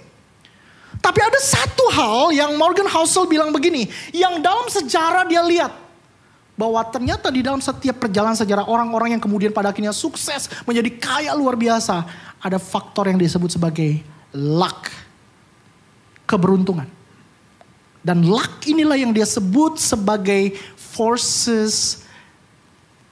Tapi 0.97 1.19
ada 1.21 1.37
satu 1.37 1.85
hal 1.93 2.33
yang 2.33 2.57
Morgan 2.57 2.89
Housel 2.89 3.29
bilang 3.29 3.53
begini, 3.53 3.85
yang 4.09 4.41
dalam 4.41 4.65
sejarah 4.65 5.21
dia 5.29 5.45
lihat 5.45 5.69
bahwa 6.57 6.81
ternyata 6.89 7.29
di 7.29 7.45
dalam 7.45 7.61
setiap 7.61 8.01
perjalanan 8.01 8.33
sejarah 8.33 8.65
orang-orang 8.65 9.13
yang 9.13 9.21
kemudian 9.21 9.53
pada 9.53 9.69
akhirnya 9.69 9.93
sukses 9.93 10.49
menjadi 10.65 10.89
kaya 10.97 11.37
luar 11.37 11.53
biasa, 11.53 12.09
ada 12.41 12.57
faktor 12.57 13.05
yang 13.05 13.21
disebut 13.21 13.53
sebagai 13.53 14.01
luck, 14.33 14.89
keberuntungan. 16.25 16.89
Dan 18.01 18.25
luck 18.25 18.65
inilah 18.65 18.97
yang 18.97 19.13
dia 19.13 19.29
sebut 19.29 19.77
sebagai 19.77 20.57
forces 20.73 22.01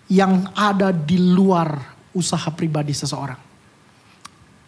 yang 0.10 0.50
ada 0.58 0.90
di 0.90 1.22
luar 1.22 1.93
usaha 2.14 2.50
pribadi 2.54 2.94
seseorang. 2.94 3.38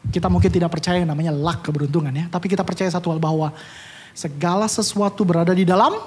Kita 0.09 0.29
mungkin 0.29 0.53
tidak 0.53 0.69
percaya 0.69 1.01
yang 1.01 1.09
namanya 1.09 1.33
luck 1.33 1.65
keberuntungan 1.65 2.13
ya. 2.13 2.25
Tapi 2.29 2.45
kita 2.45 2.61
percaya 2.61 2.89
satu 2.93 3.09
hal 3.09 3.17
bahwa 3.17 3.53
segala 4.13 4.69
sesuatu 4.69 5.25
berada 5.25 5.53
di 5.53 5.65
dalam 5.65 5.97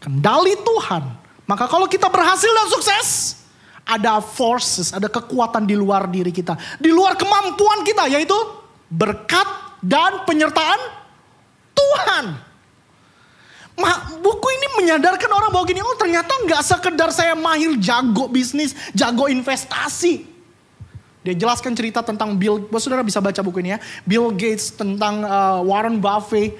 kendali 0.00 0.52
Tuhan. 0.60 1.04
Maka 1.48 1.64
kalau 1.68 1.88
kita 1.88 2.12
berhasil 2.12 2.48
dan 2.48 2.68
sukses, 2.68 3.08
ada 3.82 4.20
forces, 4.20 4.92
ada 4.92 5.08
kekuatan 5.08 5.64
di 5.64 5.74
luar 5.76 6.06
diri 6.08 6.30
kita. 6.30 6.56
Di 6.76 6.92
luar 6.92 7.16
kemampuan 7.16 7.82
kita 7.82 8.08
yaitu 8.08 8.36
berkat 8.92 9.48
dan 9.82 10.22
penyertaan 10.28 10.80
Tuhan. 11.72 12.24
Ma, 13.72 13.92
buku 14.20 14.48
ini 14.52 14.66
menyadarkan 14.84 15.30
orang 15.32 15.50
bahwa 15.50 15.64
gini, 15.64 15.80
oh 15.80 15.96
ternyata 15.96 16.30
nggak 16.44 16.62
sekedar 16.62 17.08
saya 17.08 17.32
mahir 17.32 17.74
jago 17.80 18.28
bisnis, 18.28 18.76
jago 18.92 19.26
investasi. 19.32 20.31
Dia 21.22 21.38
jelaskan 21.38 21.70
cerita 21.78 22.02
tentang 22.02 22.34
Bill, 22.34 22.66
buat 22.66 22.82
saudara 22.82 23.06
bisa 23.06 23.22
baca 23.22 23.38
buku 23.46 23.62
ini 23.62 23.74
ya. 23.74 23.78
Bill 24.02 24.34
Gates 24.34 24.74
tentang 24.74 25.22
uh, 25.22 25.62
Warren 25.62 26.02
Buffett. 26.02 26.58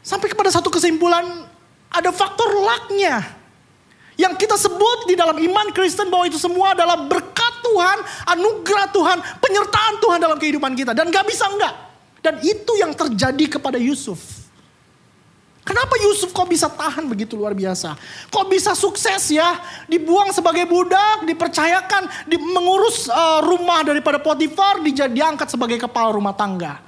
Sampai 0.00 0.32
kepada 0.32 0.48
satu 0.48 0.72
kesimpulan, 0.72 1.44
ada 1.92 2.08
faktor 2.08 2.56
lucknya. 2.56 3.20
Yang 4.16 4.48
kita 4.48 4.56
sebut 4.56 5.04
di 5.04 5.12
dalam 5.12 5.36
iman 5.36 5.68
Kristen 5.76 6.08
bahwa 6.08 6.24
itu 6.24 6.40
semua 6.40 6.72
adalah 6.72 7.04
berkat 7.04 7.54
Tuhan, 7.60 7.98
anugerah 8.32 8.88
Tuhan, 8.88 9.18
penyertaan 9.44 9.94
Tuhan 10.00 10.18
dalam 10.24 10.38
kehidupan 10.40 10.72
kita. 10.72 10.96
Dan 10.96 11.12
gak 11.12 11.28
bisa 11.28 11.44
enggak. 11.44 11.74
Dan 12.24 12.40
itu 12.40 12.72
yang 12.80 12.96
terjadi 12.96 13.60
kepada 13.60 13.76
Yusuf. 13.76 14.45
Kenapa 15.66 15.98
Yusuf 15.98 16.30
kok 16.30 16.46
bisa 16.46 16.70
tahan 16.70 17.10
begitu 17.10 17.34
luar 17.34 17.50
biasa? 17.50 17.98
Kok 18.30 18.46
bisa 18.46 18.70
sukses 18.78 19.34
ya? 19.34 19.58
Dibuang 19.90 20.30
sebagai 20.30 20.62
budak, 20.62 21.26
dipercayakan 21.26 22.30
di, 22.30 22.38
mengurus 22.38 23.10
uh, 23.10 23.42
rumah 23.42 23.82
daripada 23.82 24.22
Potifar, 24.22 24.78
di, 24.78 24.94
diangkat 24.94 25.50
sebagai 25.50 25.82
kepala 25.82 26.14
rumah 26.14 26.38
tangga. 26.38 26.78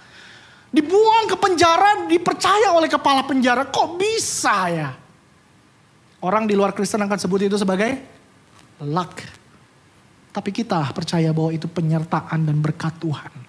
Dibuang 0.70 1.26
ke 1.26 1.34
penjara, 1.34 2.06
dipercaya 2.06 2.70
oleh 2.70 2.86
kepala 2.86 3.26
penjara. 3.26 3.66
Kok 3.66 3.98
bisa 3.98 4.70
ya? 4.70 4.94
Orang 6.22 6.46
di 6.46 6.54
luar 6.54 6.70
Kristen 6.70 7.02
akan 7.02 7.18
sebut 7.18 7.50
itu 7.50 7.58
sebagai 7.58 7.98
luck. 8.86 9.26
Tapi 10.30 10.54
kita 10.54 10.86
percaya 10.94 11.34
bahwa 11.34 11.50
itu 11.50 11.66
penyertaan 11.66 12.46
dan 12.46 12.62
berkat 12.62 12.94
Tuhan. 13.02 13.47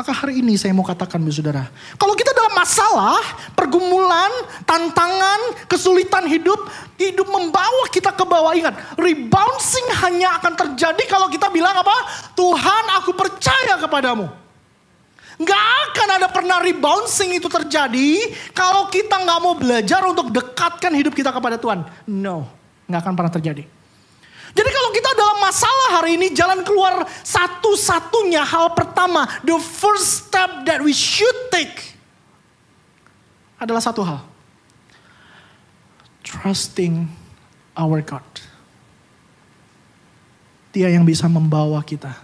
Maka 0.00 0.16
hari 0.16 0.40
ini 0.40 0.56
saya 0.56 0.72
mau 0.72 0.80
katakan 0.80 1.20
saudara. 1.28 1.68
Kalau 2.00 2.16
kita 2.16 2.32
dalam 2.32 2.56
masalah, 2.56 3.20
pergumulan, 3.52 4.32
tantangan, 4.64 5.68
kesulitan 5.68 6.24
hidup. 6.24 6.56
Hidup 6.96 7.28
membawa 7.28 7.84
kita 7.92 8.08
ke 8.08 8.24
bawah. 8.24 8.56
Ingat, 8.56 8.96
rebouncing 8.96 9.86
hanya 10.00 10.40
akan 10.40 10.56
terjadi 10.56 11.04
kalau 11.04 11.28
kita 11.28 11.52
bilang 11.52 11.76
apa? 11.76 11.92
Tuhan 12.32 12.84
aku 12.96 13.12
percaya 13.12 13.76
kepadamu. 13.76 14.24
Gak 15.36 15.66
akan 15.92 16.08
ada 16.16 16.32
pernah 16.32 16.64
rebouncing 16.64 17.36
itu 17.36 17.52
terjadi 17.52 18.24
kalau 18.56 18.88
kita 18.88 19.20
gak 19.20 19.40
mau 19.44 19.52
belajar 19.52 20.00
untuk 20.08 20.32
dekatkan 20.32 20.96
hidup 20.96 21.12
kita 21.12 21.28
kepada 21.28 21.60
Tuhan. 21.60 21.84
No, 22.08 22.48
gak 22.88 23.04
akan 23.04 23.12
pernah 23.20 23.32
terjadi. 23.36 23.68
Jadi 24.50 24.70
kalau 24.70 24.90
kita 24.90 25.10
dalam 25.14 25.38
masalah 25.38 25.88
hari 26.00 26.18
ini 26.18 26.34
jalan 26.34 26.66
keluar 26.66 27.06
satu-satunya 27.22 28.42
hal 28.42 28.74
pertama, 28.74 29.26
the 29.46 29.54
first 29.58 30.26
step 30.26 30.66
that 30.66 30.82
we 30.82 30.90
should 30.90 31.36
take 31.54 31.94
adalah 33.60 33.78
satu 33.78 34.02
hal. 34.02 34.20
Trusting 36.24 37.06
our 37.76 38.02
God. 38.02 38.26
Dia 40.70 40.90
yang 40.90 41.02
bisa 41.02 41.26
membawa 41.26 41.82
kita 41.82 42.14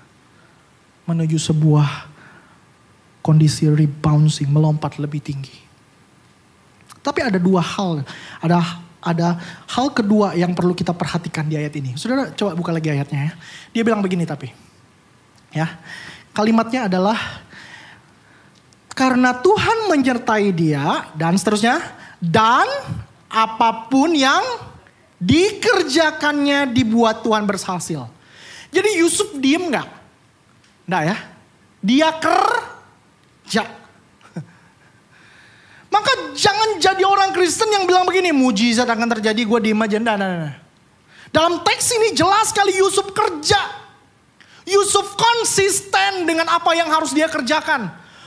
menuju 1.07 1.39
sebuah 1.39 2.11
kondisi 3.23 3.67
rebounding, 3.67 4.47
melompat 4.51 5.03
lebih 5.03 5.19
tinggi. 5.19 5.67
Tapi 7.03 7.23
ada 7.23 7.39
dua 7.39 7.63
hal, 7.63 8.07
ada 8.43 8.86
ada 9.07 9.39
hal 9.71 9.95
kedua 9.95 10.35
yang 10.35 10.51
perlu 10.51 10.75
kita 10.75 10.91
perhatikan 10.91 11.47
di 11.47 11.55
ayat 11.55 11.71
ini. 11.79 11.95
Saudara 11.95 12.35
coba 12.35 12.59
buka 12.59 12.75
lagi 12.75 12.91
ayatnya 12.91 13.31
ya. 13.31 13.33
Dia 13.71 13.83
bilang 13.87 14.03
begini 14.03 14.27
tapi. 14.27 14.51
Ya. 15.55 15.79
Kalimatnya 16.35 16.91
adalah 16.91 17.15
karena 18.91 19.31
Tuhan 19.39 19.87
menyertai 19.95 20.51
dia 20.51 21.07
dan 21.15 21.39
seterusnya 21.39 21.79
dan 22.19 22.67
apa 23.31 23.87
pun 23.87 24.11
yang 24.11 24.43
dikerjakannya 25.23 26.75
dibuat 26.75 27.23
Tuhan 27.23 27.47
berhasil. 27.47 28.11
Jadi 28.75 28.91
Yusuf 29.01 29.39
diem 29.39 29.71
nggak? 29.71 29.89
Nggak 30.91 31.03
ya? 31.07 31.17
Dia 31.81 32.09
kerja. 32.19 33.65
Maka 35.87 36.35
jangan 36.35 36.83
jadi 36.83 37.03
orang 37.07 37.31
Kristen 37.31 37.71
yang 37.71 37.87
bilang 37.87 38.05
begini, 38.05 38.35
mujizat 38.35 38.87
akan 38.87 39.09
terjadi, 39.19 39.41
gue 39.47 39.59
diem 39.71 39.81
aja. 39.81 39.99
Nah, 40.03 40.17
nah, 40.19 40.31
nah. 40.47 40.55
Dalam 41.31 41.63
teks 41.63 41.87
ini 41.95 42.17
jelas 42.17 42.51
sekali 42.51 42.75
Yusuf 42.79 43.13
kerja. 43.13 43.61
Yusuf 44.67 45.15
konsisten 45.15 46.27
dengan 46.27 46.51
apa 46.51 46.75
yang 46.75 46.91
harus 46.91 47.15
dia 47.15 47.31
kerjakan. 47.31 47.87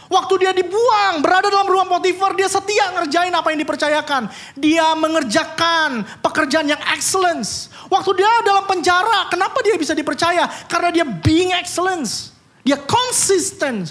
Waktu 0.10 0.42
dia 0.42 0.52
dibuang, 0.58 1.22
berada 1.22 1.54
dalam 1.54 1.70
ruang 1.70 1.86
Potifar, 1.86 2.34
dia 2.34 2.50
setia 2.50 2.98
ngerjain 2.98 3.30
apa 3.30 3.54
yang 3.54 3.62
dipercayakan. 3.62 4.26
Dia 4.58 4.98
mengerjakan 4.98 6.02
pekerjaan 6.26 6.66
yang 6.66 6.82
excellence. 6.98 7.70
Waktu 7.94 8.18
dia 8.18 8.32
dalam 8.42 8.66
penjara, 8.66 9.30
kenapa 9.30 9.62
dia 9.62 9.78
bisa 9.78 9.94
dipercaya? 9.94 10.50
Karena 10.66 10.90
dia 10.90 11.06
being 11.06 11.54
excellence. 11.54 12.34
Dia 12.66 12.82
konsisten 12.82 13.86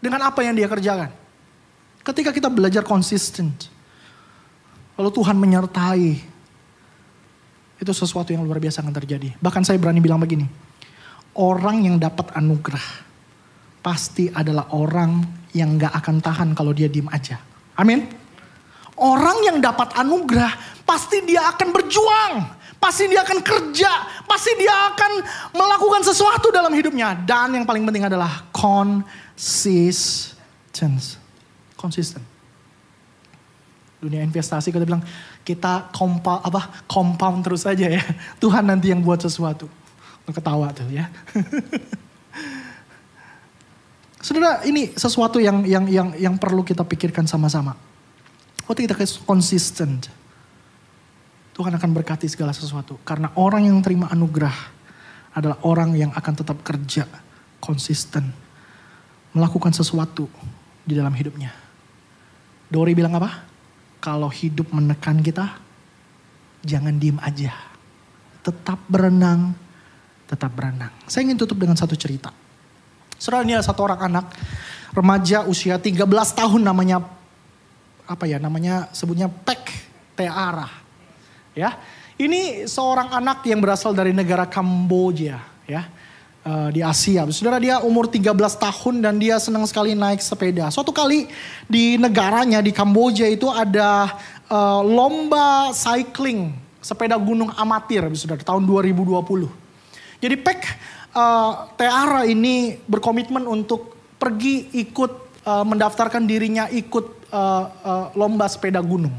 dengan 0.00 0.24
apa 0.24 0.40
yang 0.40 0.56
dia 0.56 0.72
kerjakan. 0.72 1.12
Ketika 2.08 2.32
kita 2.32 2.48
belajar 2.48 2.80
konsisten, 2.80 3.52
lalu 4.96 5.10
Tuhan 5.12 5.36
menyertai, 5.36 6.16
itu 7.76 7.92
sesuatu 7.92 8.32
yang 8.32 8.48
luar 8.48 8.56
biasa 8.56 8.80
akan 8.80 8.96
terjadi. 8.96 9.36
Bahkan 9.36 9.60
saya 9.68 9.76
berani 9.76 10.00
bilang 10.00 10.16
begini, 10.16 10.48
orang 11.36 11.84
yang 11.84 12.00
dapat 12.00 12.32
anugerah 12.32 13.04
pasti 13.84 14.32
adalah 14.32 14.72
orang 14.72 15.20
yang 15.52 15.76
gak 15.76 15.92
akan 16.00 16.16
tahan 16.24 16.56
kalau 16.56 16.72
dia 16.72 16.88
diem 16.88 17.12
aja. 17.12 17.36
Amin. 17.76 18.08
Orang 18.96 19.44
yang 19.44 19.60
dapat 19.60 19.92
anugerah 19.94 20.82
pasti 20.88 21.20
dia 21.28 21.44
akan 21.52 21.68
berjuang. 21.76 22.56
Pasti 22.80 23.04
dia 23.04 23.20
akan 23.20 23.44
kerja. 23.44 24.24
Pasti 24.24 24.56
dia 24.56 24.96
akan 24.96 25.12
melakukan 25.52 26.02
sesuatu 26.08 26.48
dalam 26.48 26.72
hidupnya. 26.72 27.14
Dan 27.20 27.52
yang 27.52 27.68
paling 27.68 27.84
penting 27.84 28.08
adalah 28.08 28.48
consistent. 28.50 30.34
Konsisten. 31.78 32.20
Dunia 33.98 34.22
investasi 34.22 34.74
kita 34.74 34.82
bilang 34.82 35.02
kita 35.46 35.90
kompa, 35.94 36.42
apa 36.42 36.82
compound 36.90 37.46
terus 37.46 37.62
saja 37.66 37.86
ya. 37.86 38.02
Tuhan 38.42 38.66
nanti 38.66 38.90
yang 38.90 39.00
buat 39.02 39.22
sesuatu. 39.22 39.70
Ketawa 40.28 40.68
tuh 40.76 40.90
ya. 40.92 41.08
Saudara, 44.20 44.60
ini 44.68 44.92
sesuatu 44.92 45.40
yang 45.40 45.64
yang 45.64 45.88
yang 45.88 46.08
yang 46.18 46.34
perlu 46.36 46.60
kita 46.60 46.84
pikirkan 46.84 47.24
sama-sama. 47.24 47.72
Waktu 48.68 48.84
kita 48.84 49.00
konsisten, 49.24 50.04
Tuhan 51.56 51.72
akan 51.72 51.90
berkati 51.96 52.28
segala 52.28 52.52
sesuatu. 52.52 53.00
Karena 53.08 53.32
orang 53.40 53.64
yang 53.64 53.80
terima 53.80 54.12
anugerah 54.12 54.52
adalah 55.32 55.56
orang 55.64 55.96
yang 55.96 56.12
akan 56.12 56.34
tetap 56.34 56.60
kerja, 56.60 57.08
konsisten, 57.56 58.28
melakukan 59.32 59.72
sesuatu 59.72 60.28
di 60.84 60.92
dalam 60.92 61.14
hidupnya. 61.16 61.67
Dori 62.68 62.92
bilang 62.92 63.16
apa? 63.16 63.48
Kalau 63.98 64.28
hidup 64.28 64.70
menekan 64.70 65.24
kita, 65.24 65.58
jangan 66.62 66.94
diem 67.00 67.18
aja. 67.18 67.52
Tetap 68.44 68.84
berenang, 68.86 69.56
tetap 70.28 70.52
berenang. 70.52 70.92
Saya 71.08 71.24
ingin 71.26 71.40
tutup 71.40 71.58
dengan 71.58 71.74
satu 71.74 71.96
cerita. 71.96 72.30
Saudara 73.18 73.42
ini 73.42 73.58
ada 73.58 73.66
satu 73.66 73.82
orang 73.82 74.00
anak 74.06 74.30
remaja 74.94 75.42
usia 75.48 75.74
13 75.76 76.06
tahun 76.38 76.62
namanya 76.62 77.02
apa 78.08 78.24
ya 78.24 78.40
namanya 78.40 78.88
sebutnya 78.94 79.26
Pek 79.28 79.68
Teara. 80.14 80.68
Ya. 81.52 81.76
Ini 82.18 82.66
seorang 82.66 83.14
anak 83.14 83.46
yang 83.46 83.62
berasal 83.62 83.94
dari 83.94 84.10
negara 84.10 84.46
Kamboja 84.46 85.38
ya. 85.66 85.82
Uh, 86.48 86.72
di 86.72 86.80
Asia. 86.80 87.28
Saudara 87.28 87.60
dia 87.60 87.76
umur 87.84 88.08
13 88.08 88.32
tahun 88.32 89.04
dan 89.04 89.20
dia 89.20 89.36
senang 89.36 89.68
sekali 89.68 89.92
naik 89.92 90.24
sepeda. 90.24 90.72
Suatu 90.72 90.96
kali 90.96 91.28
di 91.68 92.00
negaranya 92.00 92.64
di 92.64 92.72
Kamboja 92.72 93.28
itu 93.28 93.52
ada 93.52 94.16
uh, 94.48 94.80
lomba 94.80 95.76
cycling 95.76 96.56
sepeda 96.80 97.20
gunung 97.20 97.52
amatir 97.52 98.00
saudara 98.16 98.40
tahun 98.40 98.64
2020. 98.64 99.44
Jadi 100.24 100.36
Pek 100.40 100.60
uh, 101.12 101.68
Teara 101.76 102.24
ini 102.24 102.80
berkomitmen 102.88 103.44
untuk 103.44 103.92
pergi 104.16 104.72
ikut 104.72 105.44
uh, 105.44 105.68
mendaftarkan 105.68 106.24
dirinya 106.24 106.64
ikut 106.72 107.28
uh, 107.28 107.64
uh, 107.84 108.06
lomba 108.16 108.48
sepeda 108.48 108.80
gunung. 108.80 109.12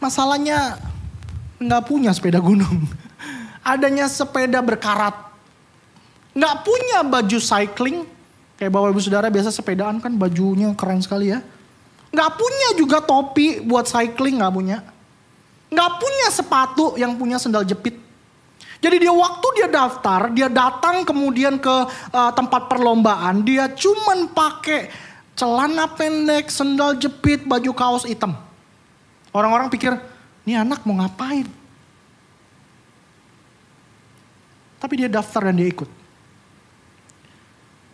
Masalahnya 0.00 0.80
nggak 1.60 1.84
punya 1.84 2.16
sepeda 2.16 2.40
gunung. 2.40 2.88
Adanya 3.76 4.08
sepeda 4.08 4.64
berkarat. 4.64 5.25
Nggak 6.36 6.54
punya 6.68 6.98
baju 7.00 7.38
cycling. 7.40 8.04
Kayak 8.60 8.72
bawa 8.72 8.92
ibu 8.92 9.00
saudara 9.00 9.32
biasa 9.32 9.48
sepedaan 9.48 10.00
kan 10.00 10.12
bajunya 10.12 10.76
keren 10.76 11.00
sekali 11.00 11.32
ya. 11.32 11.40
Nggak 12.12 12.30
punya 12.36 12.68
juga 12.76 12.98
topi 13.00 13.64
buat 13.64 13.88
cycling 13.88 14.40
nggak 14.40 14.52
punya. 14.52 14.78
Nggak 15.72 15.90
punya 15.96 16.26
sepatu 16.28 16.94
yang 17.00 17.16
punya 17.16 17.40
sendal 17.40 17.64
jepit. 17.64 17.96
Jadi 18.76 19.08
dia 19.08 19.12
waktu 19.12 19.46
dia 19.56 19.68
daftar, 19.72 20.28
dia 20.30 20.52
datang 20.52 21.00
kemudian 21.02 21.56
ke 21.56 21.76
uh, 22.12 22.32
tempat 22.36 22.68
perlombaan, 22.68 23.40
dia 23.40 23.72
cuman 23.72 24.28
pakai 24.30 24.92
celana 25.32 25.88
pendek, 25.88 26.52
sendal 26.52 26.92
jepit, 27.00 27.48
baju 27.48 27.72
kaos 27.72 28.04
hitam. 28.04 28.36
Orang-orang 29.32 29.72
pikir, 29.72 29.96
ini 30.44 30.60
anak 30.60 30.84
mau 30.84 31.00
ngapain? 31.00 31.48
Tapi 34.76 34.92
dia 34.96 35.08
daftar 35.08 35.48
dan 35.48 35.56
dia 35.56 35.68
ikut. 35.72 35.88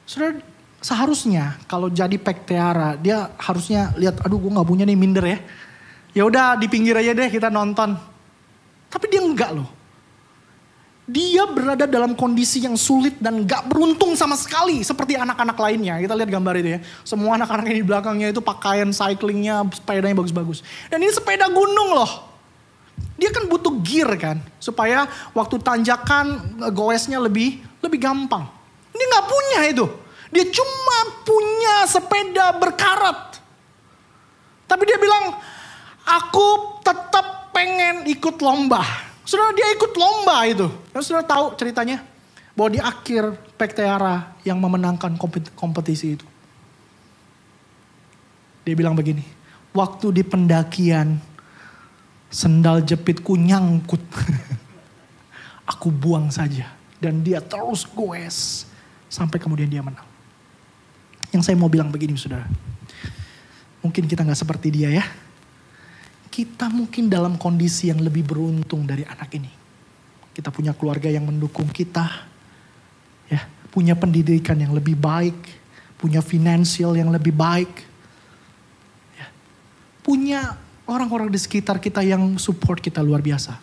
Sudah 0.04 0.38
seharusnya 0.82 1.58
kalau 1.70 1.88
jadi 1.88 2.14
pek 2.18 2.48
Tiara, 2.48 2.98
dia 2.98 3.30
harusnya 3.38 3.94
lihat, 3.94 4.22
aduh 4.22 4.38
gue 4.38 4.50
nggak 4.52 4.68
punya 4.68 4.84
nih 4.86 4.98
minder 4.98 5.24
ya. 5.24 5.38
Ya 6.12 6.22
udah 6.28 6.60
di 6.60 6.68
pinggir 6.68 6.92
aja 6.98 7.16
deh 7.16 7.28
kita 7.32 7.48
nonton. 7.48 7.96
Tapi 8.92 9.06
dia 9.08 9.24
enggak 9.24 9.56
loh 9.56 9.82
dia 11.12 11.44
berada 11.50 11.84
dalam 11.84 12.14
kondisi 12.14 12.62
yang 12.62 12.78
sulit 12.78 13.18
dan 13.18 13.42
gak 13.42 13.66
beruntung 13.66 14.14
sama 14.14 14.38
sekali 14.38 14.86
seperti 14.86 15.18
anak-anak 15.18 15.58
lainnya. 15.58 15.98
Kita 15.98 16.14
lihat 16.14 16.30
gambar 16.30 16.54
itu 16.62 16.68
ya. 16.72 16.80
Semua 17.02 17.34
anak-anak 17.34 17.68
yang 17.68 17.78
di 17.82 17.86
belakangnya 17.86 18.28
itu 18.30 18.38
pakaian 18.38 18.88
cyclingnya, 18.94 19.66
sepedanya 19.74 20.16
bagus-bagus. 20.16 20.62
Dan 20.86 21.02
ini 21.02 21.10
sepeda 21.10 21.50
gunung 21.50 21.90
loh. 21.92 22.32
Dia 23.18 23.34
kan 23.34 23.50
butuh 23.50 23.76
gear 23.82 24.14
kan. 24.14 24.38
Supaya 24.62 25.10
waktu 25.34 25.58
tanjakan 25.58 26.56
goesnya 26.70 27.18
lebih 27.18 27.60
lebih 27.82 27.98
gampang. 27.98 28.61
Dia 28.92 29.06
gak 29.08 29.26
punya 29.28 29.60
itu. 29.68 29.86
Dia 30.32 30.44
cuma 30.48 30.98
punya 31.28 31.76
sepeda 31.84 32.46
berkarat. 32.56 33.36
Tapi 34.64 34.82
dia 34.88 34.96
bilang, 34.96 35.36
aku 36.08 36.80
tetap 36.80 37.52
pengen 37.52 38.08
ikut 38.08 38.40
lomba. 38.40 38.80
Saudara 39.28 39.52
dia 39.52 39.68
ikut 39.76 39.92
lomba 39.92 40.48
itu. 40.48 40.66
Dan 40.90 41.00
saudara 41.04 41.28
tahu 41.28 41.52
ceritanya. 41.60 42.00
Bahwa 42.56 42.68
di 42.72 42.80
akhir 42.80 43.52
Pekteara 43.56 44.36
yang 44.44 44.56
memenangkan 44.60 45.16
kompetisi 45.54 46.16
itu. 46.16 46.26
Dia 48.64 48.74
bilang 48.74 48.96
begini. 48.96 49.22
Waktu 49.76 50.20
di 50.20 50.22
pendakian 50.24 51.20
sendal 52.32 52.80
jepitku 52.80 53.36
nyangkut. 53.36 54.00
Aku 55.76 55.92
buang 55.92 56.32
saja. 56.32 56.72
Dan 56.96 57.20
dia 57.20 57.44
terus 57.44 57.84
goes. 57.84 58.71
Sampai 59.12 59.36
kemudian 59.36 59.68
dia 59.68 59.84
menang. 59.84 60.08
Yang 61.28 61.52
saya 61.52 61.56
mau 61.60 61.68
bilang 61.68 61.92
begini 61.92 62.16
saudara. 62.16 62.48
Mungkin 63.84 64.08
kita 64.08 64.24
nggak 64.24 64.40
seperti 64.40 64.72
dia 64.72 64.88
ya 64.88 65.04
kita 66.32 66.72
mungkin 66.72 67.12
dalam 67.12 67.36
kondisi 67.36 67.92
yang 67.92 68.00
lebih 68.00 68.24
beruntung 68.24 68.88
dari 68.88 69.04
anak 69.04 69.28
ini. 69.36 69.52
Kita 70.32 70.48
punya 70.48 70.72
keluarga 70.72 71.12
yang 71.12 71.28
mendukung 71.28 71.68
kita, 71.68 72.08
ya, 73.28 73.44
punya 73.68 73.92
pendidikan 73.92 74.56
yang 74.56 74.72
lebih 74.72 74.96
baik, 74.96 75.36
punya 76.00 76.24
finansial 76.24 76.96
yang 76.96 77.12
lebih 77.12 77.36
baik, 77.36 77.68
ya, 79.12 79.28
punya 80.00 80.56
orang-orang 80.88 81.28
di 81.28 81.36
sekitar 81.36 81.76
kita 81.76 82.00
yang 82.00 82.40
support 82.40 82.80
kita 82.80 83.04
luar 83.04 83.20
biasa. 83.20 83.60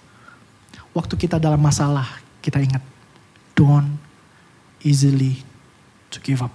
Waktu 0.93 1.17
kita 1.17 1.41
dalam 1.41 1.57
masalah, 1.57 2.21
kita 2.37 2.61
ingat, 2.61 2.85
don't 3.57 3.97
easily 4.83 5.39
to 6.11 6.17
give 6.23 6.41
up. 6.43 6.53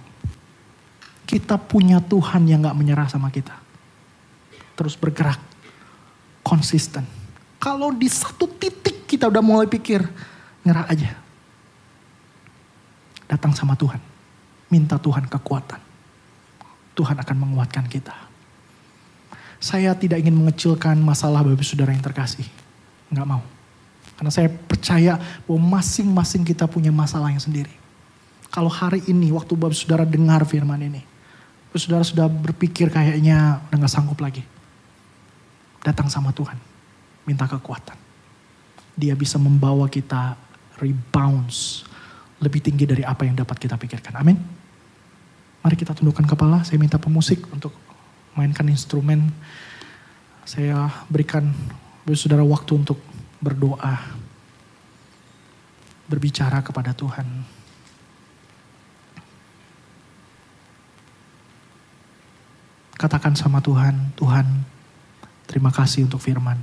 Kita 1.25 1.57
punya 1.57 1.97
Tuhan 2.01 2.45
yang 2.45 2.65
gak 2.65 2.77
menyerah 2.77 3.09
sama 3.09 3.33
kita. 3.33 3.57
Terus 4.77 4.93
bergerak 4.93 5.41
konsisten. 6.45 7.07
Kalau 7.57 7.89
di 7.89 8.05
satu 8.05 8.45
titik 8.45 9.09
kita 9.09 9.25
udah 9.25 9.41
mulai 9.41 9.65
pikir, 9.65 10.05
nyerah 10.61 10.85
aja. 10.85 11.17
Datang 13.25 13.57
sama 13.57 13.73
Tuhan. 13.73 13.97
Minta 14.69 15.01
Tuhan 15.01 15.25
kekuatan. 15.25 15.81
Tuhan 16.93 17.17
akan 17.17 17.37
menguatkan 17.41 17.89
kita. 17.89 18.13
Saya 19.57 19.97
tidak 19.97 20.21
ingin 20.21 20.37
mengecilkan 20.37 20.93
masalah 21.01 21.41
Bapak 21.41 21.65
Saudara 21.65 21.89
yang 21.89 22.05
terkasih. 22.05 22.45
Enggak 23.09 23.25
mau. 23.25 23.41
Karena 24.15 24.31
saya 24.31 24.47
percaya 24.47 25.17
bahwa 25.43 25.81
masing-masing 25.81 26.45
kita 26.45 26.69
punya 26.69 26.93
masalah 26.93 27.33
yang 27.33 27.41
sendiri. 27.41 27.84
Kalau 28.55 28.71
hari 28.71 29.03
ini 29.11 29.35
waktu 29.35 29.51
Bapak 29.59 29.75
Saudara 29.75 30.07
dengar 30.07 30.47
firman 30.47 30.79
ini. 30.79 31.03
Bapak 31.67 31.79
Saudara 31.83 32.07
sudah 32.07 32.31
berpikir 32.31 32.87
kayaknya 32.87 33.59
udah 33.67 33.83
gak 33.83 33.91
sanggup 33.91 34.15
lagi 34.23 34.47
datang 35.83 36.07
sama 36.07 36.31
Tuhan. 36.31 36.55
Minta 37.27 37.45
kekuatan. 37.51 37.99
Dia 38.95 39.11
bisa 39.13 39.35
membawa 39.35 39.91
kita 39.91 40.39
rebounds 40.79 41.83
lebih 42.39 42.63
tinggi 42.63 42.87
dari 42.87 43.03
apa 43.03 43.27
yang 43.27 43.35
dapat 43.37 43.59
kita 43.59 43.75
pikirkan. 43.75 44.15
Amin. 44.17 44.39
Mari 45.61 45.75
kita 45.75 45.91
tundukkan 45.91 46.23
kepala. 46.23 46.63
Saya 46.63 46.79
minta 46.79 46.95
pemusik 46.95 47.43
untuk 47.51 47.75
mainkan 48.39 48.65
instrumen. 48.71 49.35
Saya 50.47 50.87
berikan 51.11 51.51
saudara 52.15 52.47
waktu 52.47 52.71
untuk 52.79 53.03
berdoa. 53.43 53.99
Berbicara 56.07 56.63
kepada 56.63 56.95
Tuhan. 56.95 57.54
Katakan 62.95 63.35
sama 63.35 63.59
Tuhan, 63.59 64.15
Tuhan 64.15 64.47
terima 65.45 65.69
kasih 65.69 66.07
untuk 66.07 66.23
firman. 66.23 66.57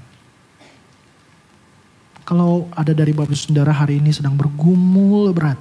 Kalau 2.24 2.70
ada 2.72 2.96
dari 2.96 3.12
bapak 3.12 3.36
saudara 3.36 3.74
hari 3.74 4.00
ini 4.00 4.14
sedang 4.14 4.32
bergumul 4.38 5.34
berat 5.36 5.60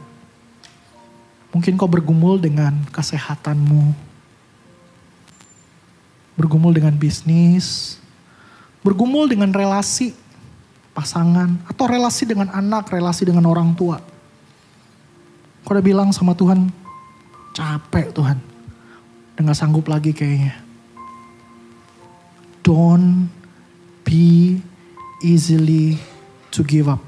Mungkin 1.51 1.75
kau 1.75 1.87
bergumul 1.87 2.39
dengan 2.39 2.71
kesehatanmu. 2.95 3.91
Bergumul 6.39 6.71
dengan 6.71 6.95
bisnis. 6.95 7.99
Bergumul 8.81 9.27
dengan 9.27 9.51
relasi 9.51 10.15
pasangan. 10.95 11.59
Atau 11.67 11.91
relasi 11.91 12.23
dengan 12.23 12.47
anak, 12.55 12.87
relasi 12.87 13.27
dengan 13.27 13.43
orang 13.51 13.75
tua. 13.75 13.99
Kau 15.67 15.75
udah 15.75 15.83
bilang 15.83 16.09
sama 16.15 16.31
Tuhan, 16.31 16.71
capek 17.51 18.15
Tuhan. 18.15 18.50
Udah 19.41 19.57
gak 19.57 19.65
sanggup 19.65 19.89
lagi 19.89 20.13
kayaknya. 20.13 20.53
Don't 22.61 23.25
be 24.05 24.61
easily 25.25 25.97
to 26.53 26.61
give 26.61 26.85
up. 26.85 27.01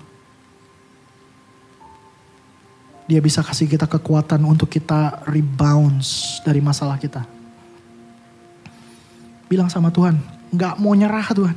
Dia 3.05 3.21
bisa 3.21 3.45
kasih 3.45 3.69
kita 3.69 3.85
kekuatan 3.85 4.41
untuk 4.49 4.65
kita 4.65 5.21
rebounds 5.29 6.41
dari 6.41 6.57
masalah 6.57 6.97
kita. 6.97 7.21
Bilang 9.45 9.69
sama 9.69 9.93
Tuhan, 9.93 10.17
gak 10.57 10.81
mau 10.81 10.97
nyerah 10.97 11.29
Tuhan. 11.37 11.53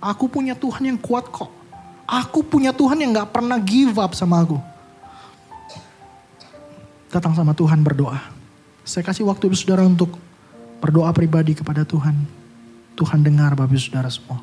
Aku 0.00 0.32
punya 0.32 0.56
Tuhan 0.56 0.80
yang 0.80 0.96
kuat 0.96 1.28
kok. 1.28 1.52
Aku 2.08 2.40
punya 2.40 2.72
Tuhan 2.72 3.04
yang 3.04 3.12
gak 3.12 3.36
pernah 3.36 3.60
give 3.60 4.00
up 4.00 4.16
sama 4.16 4.48
aku. 4.48 4.56
Datang 7.12 7.36
sama 7.36 7.52
Tuhan 7.52 7.84
berdoa. 7.84 8.39
Saya 8.90 9.06
kasih 9.06 9.22
waktu 9.22 9.54
saudara 9.54 9.86
untuk 9.86 10.18
berdoa 10.82 11.14
pribadi 11.14 11.54
kepada 11.54 11.86
Tuhan. 11.86 12.26
Tuhan 12.98 13.22
dengar 13.22 13.54
bapak 13.54 13.78
saudara 13.78 14.10
semua. 14.10 14.42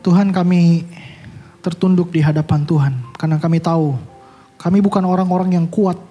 Tuhan 0.00 0.32
kami 0.32 0.88
tertunduk 1.60 2.08
di 2.08 2.24
hadapan 2.24 2.64
Tuhan 2.64 2.96
karena 3.20 3.36
kami 3.36 3.60
tahu 3.60 4.00
kami 4.56 4.80
bukan 4.80 5.04
orang-orang 5.04 5.60
yang 5.60 5.68
kuat. 5.68 6.09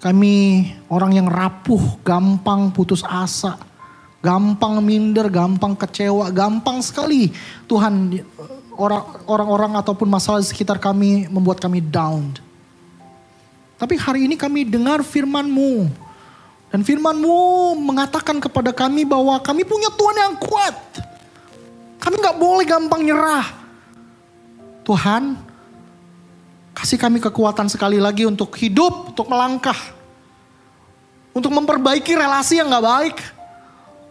Kami 0.00 0.64
orang 0.88 1.12
yang 1.12 1.28
rapuh, 1.28 2.00
gampang 2.00 2.72
putus 2.72 3.04
asa, 3.04 3.60
gampang 4.24 4.80
minder, 4.80 5.28
gampang 5.28 5.76
kecewa, 5.76 6.32
gampang 6.32 6.80
sekali 6.80 7.28
Tuhan 7.68 8.16
orang-orang 9.28 9.76
ataupun 9.76 10.08
masalah 10.08 10.40
di 10.40 10.48
sekitar 10.48 10.80
kami 10.80 11.28
membuat 11.28 11.60
kami 11.60 11.84
down. 11.84 12.32
Tapi 13.76 13.96
hari 13.96 14.24
ini 14.24 14.40
kami 14.40 14.64
dengar 14.64 15.04
firman-Mu. 15.04 15.88
Dan 16.70 16.80
firman-Mu 16.80 17.76
mengatakan 17.80 18.40
kepada 18.40 18.72
kami 18.72 19.04
bahwa 19.04 19.36
kami 19.40 19.64
punya 19.68 19.92
Tuhan 19.92 20.16
yang 20.16 20.36
kuat. 20.40 20.76
Kami 22.00 22.14
nggak 22.20 22.38
boleh 22.40 22.64
gampang 22.64 23.04
nyerah. 23.04 23.44
Tuhan, 24.84 25.36
kasih 26.74 26.98
kami 26.98 27.18
kekuatan 27.18 27.66
sekali 27.66 27.98
lagi 27.98 28.24
untuk 28.26 28.54
hidup, 28.56 29.14
untuk 29.14 29.26
melangkah. 29.26 29.76
Untuk 31.30 31.54
memperbaiki 31.54 32.18
relasi 32.18 32.58
yang 32.58 32.70
nggak 32.70 32.86
baik. 32.86 33.16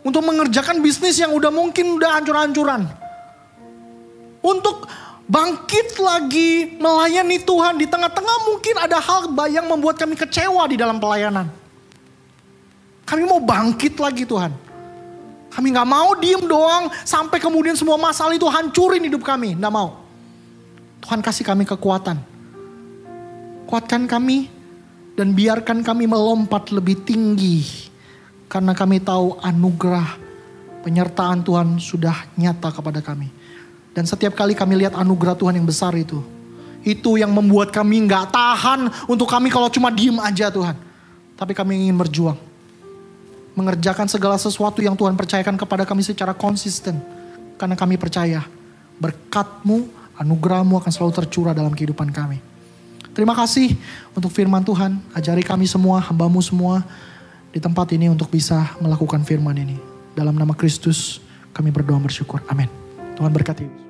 Untuk 0.03 0.23
mengerjakan 0.23 0.79
bisnis 0.79 1.19
yang 1.19 1.35
udah 1.35 1.51
mungkin 1.51 1.99
udah 1.99 2.19
hancur-hancuran. 2.19 2.87
Untuk 4.39 4.87
bangkit 5.27 5.99
lagi 5.99 6.79
melayani 6.79 7.43
Tuhan 7.43 7.77
di 7.77 7.85
tengah-tengah 7.85 8.37
mungkin 8.49 8.75
ada 8.79 8.97
hal 8.97 9.29
yang 9.51 9.67
membuat 9.67 9.99
kami 9.99 10.15
kecewa 10.15 10.63
di 10.71 10.79
dalam 10.79 10.97
pelayanan. 10.97 11.51
Kami 13.03 13.25
mau 13.27 13.41
bangkit 13.41 13.99
lagi 13.99 14.23
Tuhan. 14.23 14.53
Kami 15.49 15.67
nggak 15.73 15.89
mau 15.89 16.13
diem 16.15 16.45
doang 16.45 16.93
sampai 17.01 17.41
kemudian 17.41 17.73
semua 17.73 17.97
masalah 17.97 18.37
itu 18.37 18.45
hancurin 18.45 19.01
hidup 19.01 19.25
kami. 19.25 19.57
Nggak 19.57 19.73
mau. 19.73 19.97
Tuhan 21.01 21.19
kasih 21.19 21.43
kami 21.43 21.65
kekuatan. 21.65 22.38
Kuatkan 23.69 24.09
kami 24.09 24.49
dan 25.13 25.37
biarkan 25.37 25.85
kami 25.85 26.09
melompat 26.09 26.73
lebih 26.73 27.05
tinggi. 27.05 27.85
Karena 28.49 28.73
kami 28.73 28.97
tahu 28.97 29.37
anugerah 29.45 30.17
penyertaan 30.81 31.45
Tuhan 31.45 31.77
sudah 31.77 32.33
nyata 32.33 32.73
kepada 32.73 32.97
kami. 33.05 33.29
Dan 33.93 34.09
setiap 34.09 34.33
kali 34.33 34.57
kami 34.57 34.73
lihat 34.81 34.97
anugerah 34.97 35.37
Tuhan 35.37 35.53
yang 35.53 35.69
besar 35.69 35.93
itu. 35.93 36.17
Itu 36.81 37.21
yang 37.21 37.29
membuat 37.29 37.69
kami 37.69 38.09
nggak 38.09 38.33
tahan 38.33 39.05
untuk 39.05 39.29
kami 39.29 39.53
kalau 39.53 39.69
cuma 39.69 39.93
diem 39.93 40.17
aja 40.17 40.49
Tuhan. 40.49 40.73
Tapi 41.37 41.53
kami 41.53 41.85
ingin 41.85 41.93
berjuang 42.01 42.49
mengerjakan 43.59 44.07
segala 44.07 44.39
sesuatu 44.39 44.79
yang 44.79 44.95
Tuhan 44.95 45.19
percayakan 45.19 45.59
kepada 45.59 45.83
kami 45.83 45.99
secara 45.99 46.31
konsisten. 46.31 46.95
Karena 47.59 47.75
kami 47.75 47.99
percaya 47.99 48.47
berkatmu, 49.03 49.91
anugerahmu 50.15 50.79
akan 50.79 50.91
selalu 50.95 51.11
tercurah 51.19 51.51
dalam 51.51 51.75
kehidupan 51.75 52.07
kami. 52.15 52.48
Terima 53.13 53.33
kasih 53.35 53.75
untuk 54.13 54.31
firman 54.31 54.61
Tuhan. 54.63 55.01
Ajari 55.11 55.41
kami 55.41 55.65
semua, 55.65 55.99
hambamu 55.99 56.39
semua 56.39 56.85
di 57.49 57.57
tempat 57.57 57.89
ini 57.91 58.07
untuk 58.07 58.29
bisa 58.29 58.77
melakukan 58.79 59.25
firman 59.25 59.57
ini. 59.57 59.77
Dalam 60.13 60.37
nama 60.37 60.53
Kristus 60.53 61.19
kami 61.51 61.73
berdoa 61.73 61.97
bersyukur. 61.97 62.39
Amin. 62.47 62.69
Tuhan 63.17 63.33
berkati. 63.33 63.88